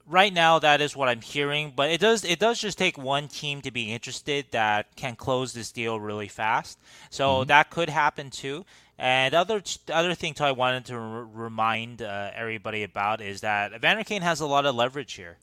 [0.07, 3.28] Right now, that is what I'm hearing, but it does it does just take one
[3.28, 6.80] team to be interested that can close this deal really fast.
[7.12, 7.47] So mm-hmm.
[7.49, 8.66] that could happen too.
[8.97, 13.22] And the other the other thing too I wanted to r- remind uh, everybody about
[13.22, 15.38] is that Evander Kane has a lot of leverage here.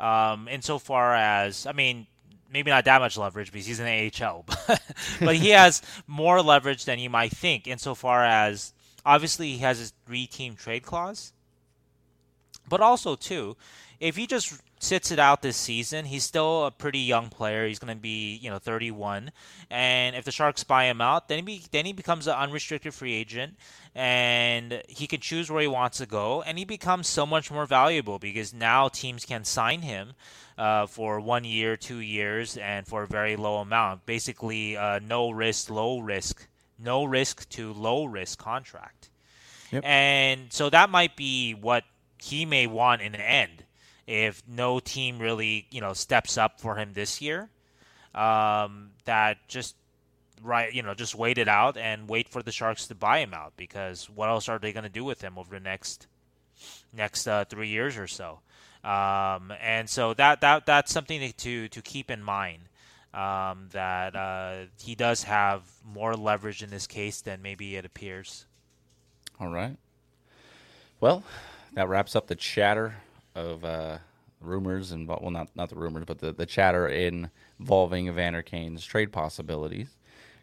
[0.00, 2.08] Um, insofar as I mean,
[2.52, 4.82] maybe not that much leverage because he's the AHL, but,
[5.20, 8.72] but he has more leverage than you might think insofar as
[9.04, 11.32] obviously he has his three team trade clause.
[12.68, 13.56] But also too,
[14.00, 17.66] if he just sits it out this season, he's still a pretty young player.
[17.66, 19.32] He's going to be, you know, 31.
[19.70, 22.94] And if the Sharks buy him out, then he be, then he becomes an unrestricted
[22.94, 23.56] free agent
[23.94, 27.66] and he can choose where he wants to go and he becomes so much more
[27.66, 30.12] valuable because now teams can sign him
[30.58, 34.04] uh, for one year, two years, and for a very low amount.
[34.04, 36.46] Basically, uh, no risk, low risk,
[36.78, 39.08] no risk to low risk contract.
[39.70, 39.84] Yep.
[39.84, 41.84] And so that might be what
[42.20, 43.64] he may want in the end
[44.08, 47.48] if no team really you know steps up for him this year.
[48.14, 49.76] Um, that just
[50.42, 53.34] right you know just wait it out and wait for the Sharks to buy him
[53.34, 56.06] out because what else are they going to do with him over the next
[56.92, 58.40] next uh, three years or so?
[58.84, 62.62] Um, and so that that that's something to to keep in mind.
[63.14, 68.46] Um, that uh, he does have more leverage in this case than maybe it appears.
[69.40, 69.76] All right.
[71.00, 71.24] Well,
[71.72, 72.96] that wraps up the chatter
[73.34, 73.98] of uh,
[74.40, 79.12] rumors and well, not not the rumors, but the, the chatter involving Evander Kane's trade
[79.12, 79.96] possibilities.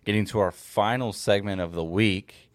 [0.05, 2.49] Getting to our final segment of the week,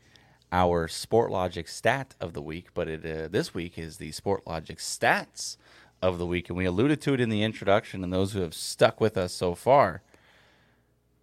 [0.52, 5.56] our SPORTLOGiQ stat of the week, but it uh, this week is the SPORTLOGiQ stats
[6.02, 8.02] of the week, and we alluded to it in the introduction.
[8.02, 10.02] And those who have stuck with us so far,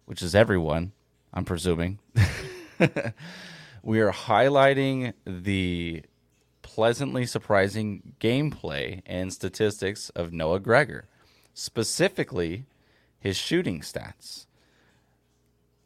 [0.06, 0.92] which is everyone,
[1.32, 1.98] I'm presuming,
[3.82, 6.02] we are highlighting the
[6.62, 11.08] pleasantly surprising gameplay and statistics of Noah Gregor,
[11.54, 12.66] specifically
[13.18, 14.46] his shooting stats.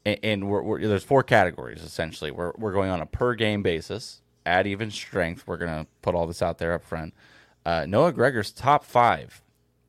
[0.05, 2.31] And, and we're, we're, there's four categories essentially.
[2.31, 5.45] We're, we're going on a per game basis at even strength.
[5.47, 7.15] We're going to put all this out there up front.
[7.65, 9.43] Uh, Noah Gregor's top five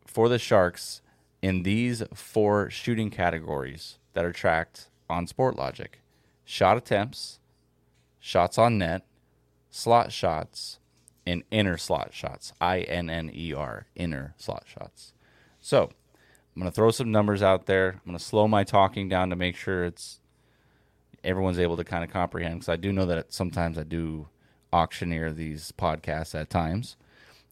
[0.05, 1.01] for the Sharks
[1.41, 5.87] in these four shooting categories that are tracked on Sportlogiq
[6.45, 7.39] shot attempts,
[8.19, 9.05] shots on net,
[9.69, 10.79] slot shots,
[11.25, 12.53] and inner slot shots.
[12.61, 15.13] I N N E R, inner slot shots.
[15.59, 17.89] So I'm going to throw some numbers out there.
[17.93, 20.19] I'm going to slow my talking down to make sure it's
[21.23, 24.27] everyone's able to kind of comprehend because I do know that sometimes I do
[24.71, 26.97] auctioneer these podcasts at times.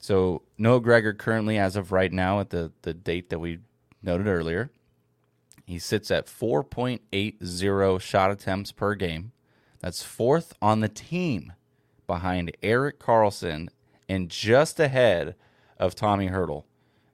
[0.01, 3.59] So Noah Gregor currently, as of right now, at the, the date that we
[4.01, 4.71] noted earlier,
[5.63, 9.31] he sits at 4.80 shot attempts per game.
[9.79, 11.53] That's fourth on the team
[12.07, 13.69] behind Erik Karlsson
[14.09, 15.35] and just ahead
[15.77, 16.63] of Tommy Hertl,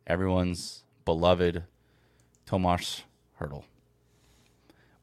[0.08, 1.64] everyone's beloved
[2.46, 3.04] Tomas
[3.40, 3.66] Hertl,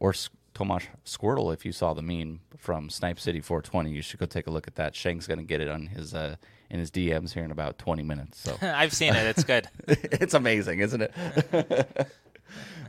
[0.01, 4.21] Or S- Tomas Squirtle, if you saw the meme from Snipe City 420, you should
[4.21, 4.95] go take a look at that.
[4.95, 6.37] Sheng's going to get it on his uh,
[6.71, 8.41] in his DMs here in about 20 minutes.
[8.41, 9.27] So I've seen it.
[9.27, 9.69] It's good.
[9.89, 11.13] it's amazing, isn't it?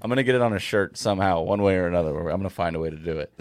[0.01, 2.09] I'm going to get it on a shirt somehow, one way or another.
[2.17, 3.33] I'm going to find a way to do it.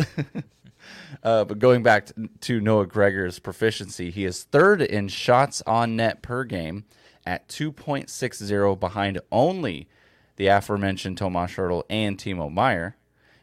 [1.22, 5.97] Uh, but going back to, to Noah Gregor's proficiency, he is third in shots on
[5.97, 6.85] net per game
[7.24, 9.89] at 2.60 behind only
[10.37, 12.97] the aforementioned Tomas Hertl and Timo Meier.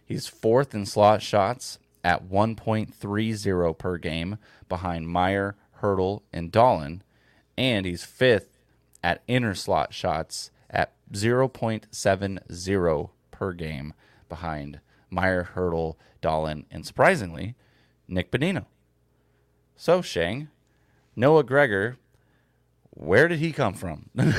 [0.06, 4.38] He's fourth in slot shots at 1.30 per game
[4.68, 7.02] behind Meier, Hertl, and Dahlen.
[7.58, 8.58] And he's fifth
[9.04, 13.94] at inner slot shots at 0.70 per game
[14.30, 14.80] behind
[15.10, 17.56] Meier, Hertl, Dahlen, and surprisingly,
[18.08, 18.66] Nick Bonino.
[19.76, 20.50] So, Sheng,
[21.16, 21.98] Noah Gregor,
[22.92, 24.10] where did he come from?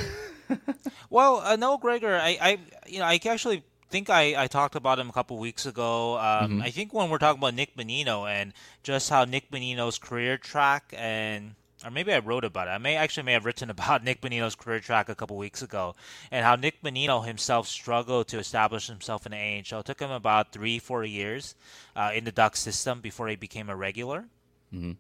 [1.11, 4.99] well, uh, Noah Gregor, I, I, you know, I actually think I, I talked about
[4.99, 6.19] him a couple weeks ago.
[6.19, 6.63] Um, mm-hmm.
[6.63, 10.93] I think when we're talking about Nick Bonino and just how Nick Bonino's career track
[10.97, 12.71] and or maybe I wrote about it.
[12.71, 15.95] I may actually may have written about Nick Bonino's career track a couple weeks ago,
[16.31, 19.81] and how Nick Bonino himself struggled to establish himself in the AHL.
[19.81, 21.55] It took him about three, four years
[21.97, 24.27] uh, in the Duck system before he became a regular.
[24.73, 24.93] Mm-hmm.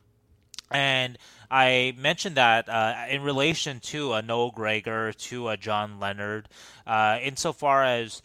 [0.72, 1.18] And
[1.50, 6.48] I mentioned that uh, in relation to a Noah Gregor, to a John Leonard,
[6.86, 8.22] uh, insofar as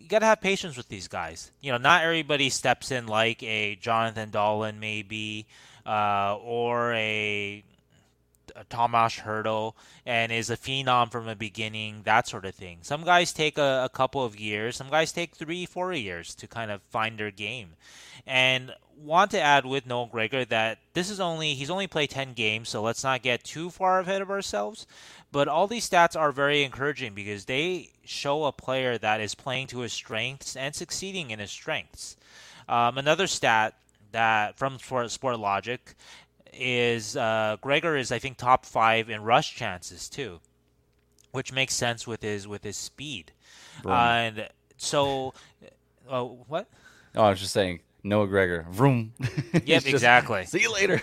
[0.00, 1.50] you got to have patience with these guys.
[1.60, 5.46] You know, not everybody steps in like a Jonathan Dahlen, maybe,
[5.84, 7.64] uh, or a
[8.68, 9.74] Tomas Hertl
[10.06, 12.78] and is a phenom from the beginning, that sort of thing.
[12.82, 16.46] Some guys take a, a, couple of years, some guys take three, four years to
[16.46, 17.74] kind of find their game.
[18.26, 22.32] And want to add with Noah Gregor that this is only he's only played 10
[22.32, 24.86] games, so let's not get too far ahead of ourselves.
[25.30, 29.68] But all these stats are very encouraging because they show a player that is playing
[29.68, 32.16] to his strengths and succeeding in his strengths.
[32.68, 33.74] Um, another stat
[34.12, 35.78] that from SPORTLOGiQ
[36.52, 40.40] is uh, Gregor is I think top five in rush chances too,
[41.32, 43.32] which makes sense with his with his speed.
[43.84, 45.34] And so,
[46.08, 46.68] uh, what?
[47.14, 48.66] Oh, I was just saying Noah Gregor.
[48.70, 49.12] Vroom.
[49.64, 50.44] Yep, exactly.
[50.46, 51.02] See you later.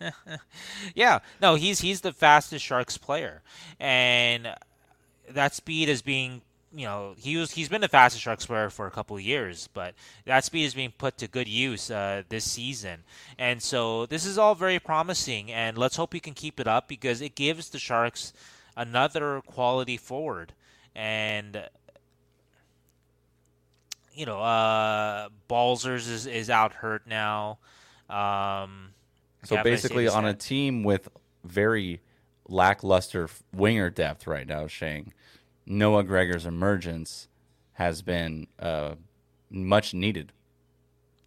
[0.94, 3.42] yeah, no, he's he's the fastest Sharks player,
[3.80, 4.54] and
[5.28, 6.42] that speed is being
[6.74, 9.68] you know he was he's been the fastest Sharks player for a couple of years,
[9.72, 9.94] but
[10.24, 13.04] that speed is being put to good use uh, this season,
[13.38, 16.88] and so this is all very promising, and let's hope he can keep it up
[16.88, 18.32] because it gives the Sharks
[18.76, 20.52] another quality forward,
[20.94, 21.62] and
[24.18, 27.58] you know, uh, Balcers is, is out hurt now.
[28.10, 28.88] Um,
[29.44, 31.08] so basically, on a team with
[31.44, 32.00] very
[32.48, 35.12] lackluster winger depth right now, Sheng,
[35.68, 37.28] Noah Gregor's emergence
[37.74, 38.94] has been uh,
[39.50, 40.32] much needed.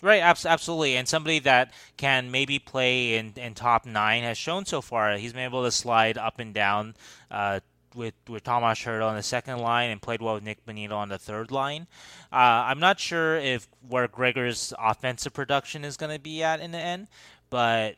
[0.01, 4.81] Right, absolutely, and somebody that can maybe play in, in top nine has shown so
[4.81, 5.15] far.
[5.17, 6.95] He's been able to slide up and down
[7.29, 7.59] uh,
[7.93, 11.09] with with Tomas Hertl on the second line and played well with Nick Bonino on
[11.09, 11.85] the third line.
[12.31, 16.71] Uh, I'm not sure if where Gregor's offensive production is going to be at in
[16.71, 17.07] the end,
[17.51, 17.95] but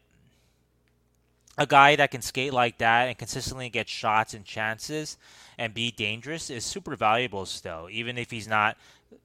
[1.58, 5.18] a guy that can skate like that and consistently get shots and chances
[5.58, 8.78] and be dangerous is super valuable still, even if he's not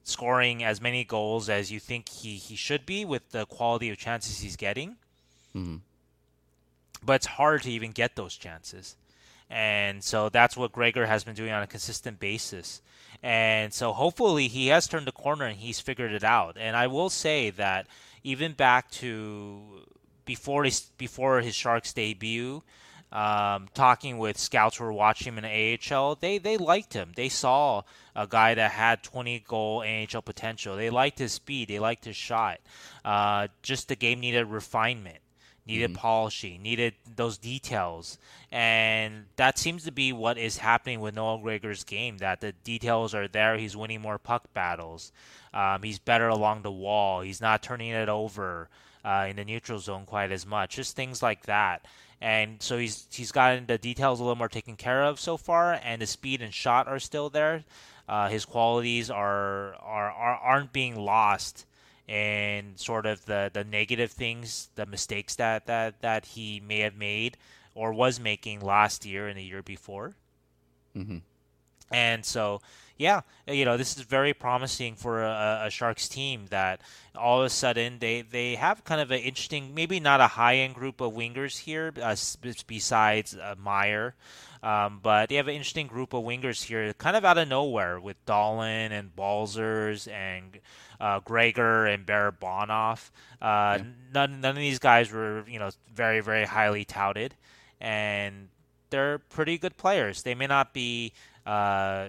[0.05, 3.97] scoring as many goals as you think he, he should be with the quality of
[3.97, 4.97] chances he's getting.
[5.55, 5.77] Mm-hmm.
[7.03, 8.97] But it's hard to even get those chances.
[9.49, 12.83] And so that's what Gregor has been doing on a consistent basis.
[13.23, 16.57] And so hopefully he has turned the corner and he's figured it out.
[16.59, 17.87] And I will say that
[18.23, 19.87] even back to
[20.29, 22.63] before his before his Sharks debut,
[23.11, 27.13] um, talking with scouts who were watching him in the AHL, they they liked him.
[27.17, 27.83] They saw
[28.15, 30.77] a guy that had 20 goal NHL potential.
[30.77, 31.69] They liked his speed.
[31.69, 32.61] They liked his shot.
[33.05, 35.21] Uh, just the game needed refinement
[35.69, 36.01] needed mm-hmm.
[36.01, 38.19] polishing, needed those details.
[38.51, 43.15] And that seems to be what is happening with Noah Gregor's game, that the details
[43.15, 43.59] are there.
[43.59, 45.13] He's winning more puck battles.
[45.53, 47.21] Um, he's better along the wall.
[47.21, 48.71] He's not turning it over
[49.05, 50.77] uh, in the neutral zone quite as much.
[50.77, 51.85] Just things like that.
[52.21, 55.79] And so he's he's gotten the details a little more taken care of so far,
[55.85, 57.65] and the speed and shot are still there.
[58.09, 61.67] Uh, his qualities are, are, are aren't being lost
[62.09, 66.97] and sort of the, the negative things, the mistakes that, that, that he may have
[66.97, 67.37] made
[67.75, 70.15] or was making last year and the year before.
[70.97, 71.19] Mm-hmm.
[71.91, 72.61] And so,
[72.97, 76.81] yeah, you know, this is very promising for a, a, Sharks team that
[77.17, 80.57] all of a sudden they, they have kind of an interesting, maybe not a high
[80.57, 82.17] end group of wingers here, uh,
[82.67, 84.15] besides uh, Meier.
[84.63, 88.01] Um, but they have an interesting group of wingers here, kind of out of nowhere,
[88.01, 90.59] with Dahlen and Balcers and
[91.01, 93.11] uh, Gregor and Barabanov.
[93.41, 93.83] Uh, yeah.
[94.13, 97.37] none, none of these guys were, you know, very, very highly touted,
[97.81, 98.49] and
[98.91, 100.23] they're pretty good players.
[100.23, 101.13] They may not be
[101.49, 102.09] uh,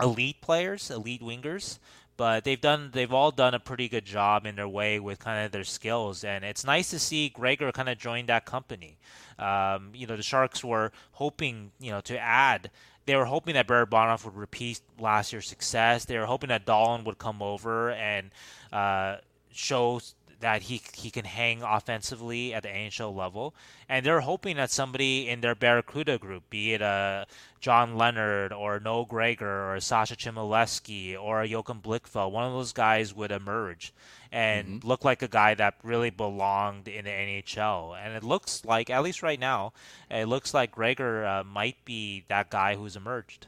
[0.00, 1.78] elite players, elite wingers,
[2.16, 5.44] but they've done they've all done a pretty good job in their way with kind
[5.44, 8.98] of their skills and it's nice to see Gregor kind of join that company
[9.36, 12.70] um, you know the Sharks were hoping you know to add
[13.06, 16.04] they were hoping that Barabanov would repeat last year's success.
[16.04, 18.30] They were hoping that Dahlen would come over and
[18.72, 19.16] uh,
[19.52, 20.00] show
[20.44, 23.54] that he he can hang offensively at the NHL level,
[23.88, 27.24] and they're hoping that somebody in their Barracuda group, be it a uh,
[27.60, 33.14] John Leonard or Noah Gregor or Sasha Chmelevski or Joachim Blichfeld, one of those guys
[33.14, 33.94] would emerge
[34.30, 34.86] and mm-hmm.
[34.86, 37.96] look like a guy that really belonged in the NHL.
[37.96, 39.72] And it looks like, at least right now,
[40.10, 43.46] it looks like Gregor uh, might be that guy who's emerged.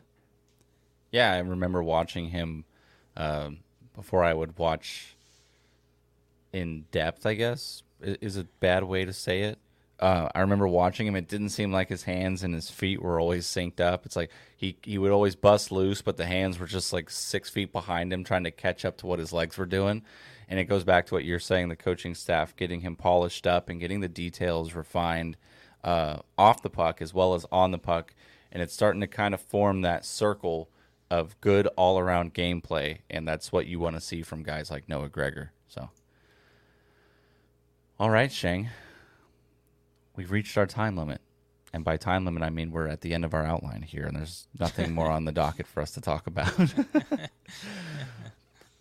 [1.11, 2.65] Yeah, I remember watching him
[3.19, 3.59] um,
[3.95, 5.16] before I would watch
[6.57, 7.27] in depth.
[7.27, 9.59] I guess is a bad way to say it.
[9.99, 11.17] Uh, I remember watching him.
[11.17, 14.05] It didn't seem like his hands and his feet were always synced up.
[14.05, 17.49] It's like he he would always bust loose, but the hands were just like six
[17.49, 20.03] feet behind him, trying to catch up to what his legs were doing.
[20.49, 23.69] And it goes back to what you're saying the coaching staff getting him polished up
[23.69, 25.37] and getting the details refined
[25.83, 28.15] uh, off the puck as well as on the puck.
[28.53, 30.69] And it's starting to kind of form that circle
[31.11, 32.99] of good all around gameplay.
[33.11, 35.53] And that's what you want to see from guys like Noah Gregor.
[35.69, 35.91] So,
[37.99, 38.69] all right, Sheng.
[40.17, 41.21] we've reached our time limit.
[41.73, 44.17] And by time limit, I mean we're at the end of our outline here, and
[44.17, 46.53] there's nothing more on the docket for us to talk about.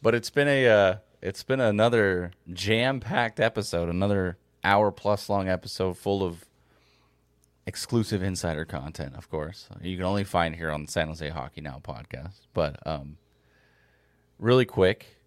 [0.02, 5.50] but it's been a uh, it's been another jam packed episode, another hour plus long
[5.50, 6.46] episode full of
[7.66, 9.16] exclusive insider content.
[9.16, 12.42] Of course, you can only find here on the San Jose Hockey Now podcast.
[12.54, 13.18] But um,
[14.40, 15.18] really quick,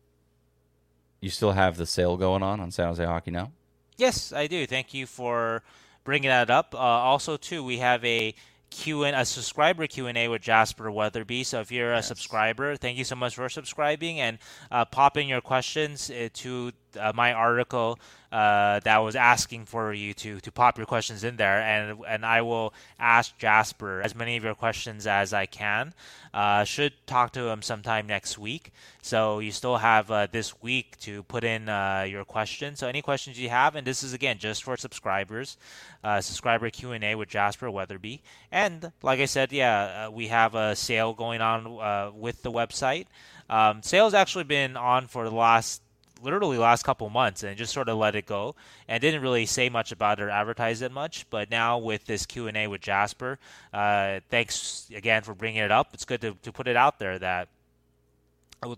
[1.20, 3.53] you still have the sale going on on San Jose Hockey Now.
[3.99, 4.64] Yes, I do.
[4.64, 5.62] Thank you for
[6.05, 6.72] bringing that up.
[6.72, 8.32] Uh, also, too, we have a
[8.70, 11.42] Q and a subscriber Q and A with Jasper Weatherby.
[11.42, 14.38] So if you're a subscriber, thank you so much for subscribing and
[14.70, 17.99] uh, pop in your questions uh, to uh, my article
[18.30, 22.26] uh, that was asking for you to to pop your questions in there, and and
[22.26, 25.95] I will ask Jasper as many of your questions as I can.
[26.34, 28.70] Uh, should talk to him sometime next week.
[29.01, 32.80] So you still have uh, this week to put in uh, your questions.
[32.80, 35.57] So any questions you have, and this is again just for subscribers,
[36.05, 38.20] uh, subscriber Q and A with Jasper Weatherby.
[38.53, 43.07] And like I said, yeah, we have a sale going on with the website.
[43.51, 45.80] Um, sale's actually been on for the last
[46.23, 48.55] literally last couple months and just sort of let it go
[48.89, 51.29] and didn't really say much about it or advertise it much.
[51.31, 53.39] But now with this q&a with jasper
[53.73, 55.89] uh, thanks again for bringing it up.
[55.95, 57.49] It's good to, to put it out there that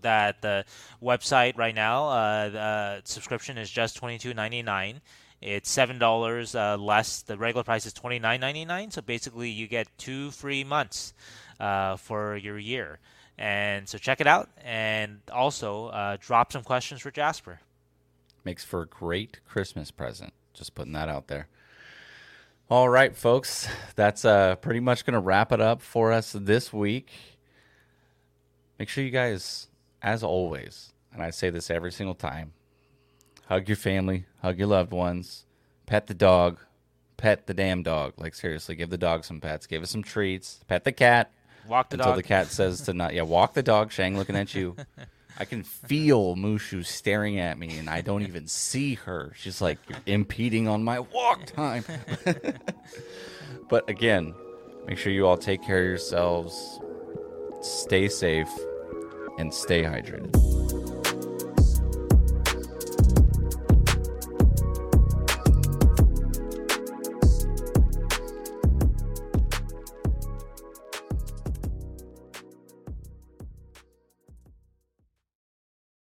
[0.03, 0.63] that the
[1.01, 5.01] website right now uh, the subscription is just $22.99
[5.41, 7.23] it's seven dollars uh, less.
[7.23, 11.13] The regular price is $29.99 so basically you get two free months
[11.59, 12.99] uh, for your year
[13.41, 17.59] and so check it out and also uh, drop some questions for Jasper.
[18.43, 20.33] Makes for a great Christmas present.
[20.53, 21.47] Just putting that out there.
[22.69, 23.67] All right, folks.
[23.95, 27.09] That's uh, pretty much going to wrap it up for us this week.
[28.77, 29.67] Make sure you guys,
[30.03, 32.53] as always, and I say this every single time,
[33.47, 35.47] hug your family, hug your loved ones,
[35.87, 36.59] pet the dog,
[37.17, 38.13] pet the damn dog.
[38.17, 41.31] Like, seriously, give the dog some pets, give it some treats, pet the cat
[41.71, 42.17] Walk the until dog.
[42.17, 43.13] the cat says to not.
[43.13, 43.93] Yeah, walk the dog.
[43.93, 44.75] Sheng looking at you.
[45.39, 49.31] I can feel Mushu staring at me, and I don't even see her.
[49.37, 51.85] She's like impeding on my walk time.
[53.69, 54.35] but again,
[54.85, 56.81] make sure you all take care of yourselves,
[57.61, 58.51] stay safe,
[59.39, 60.60] and stay hydrated.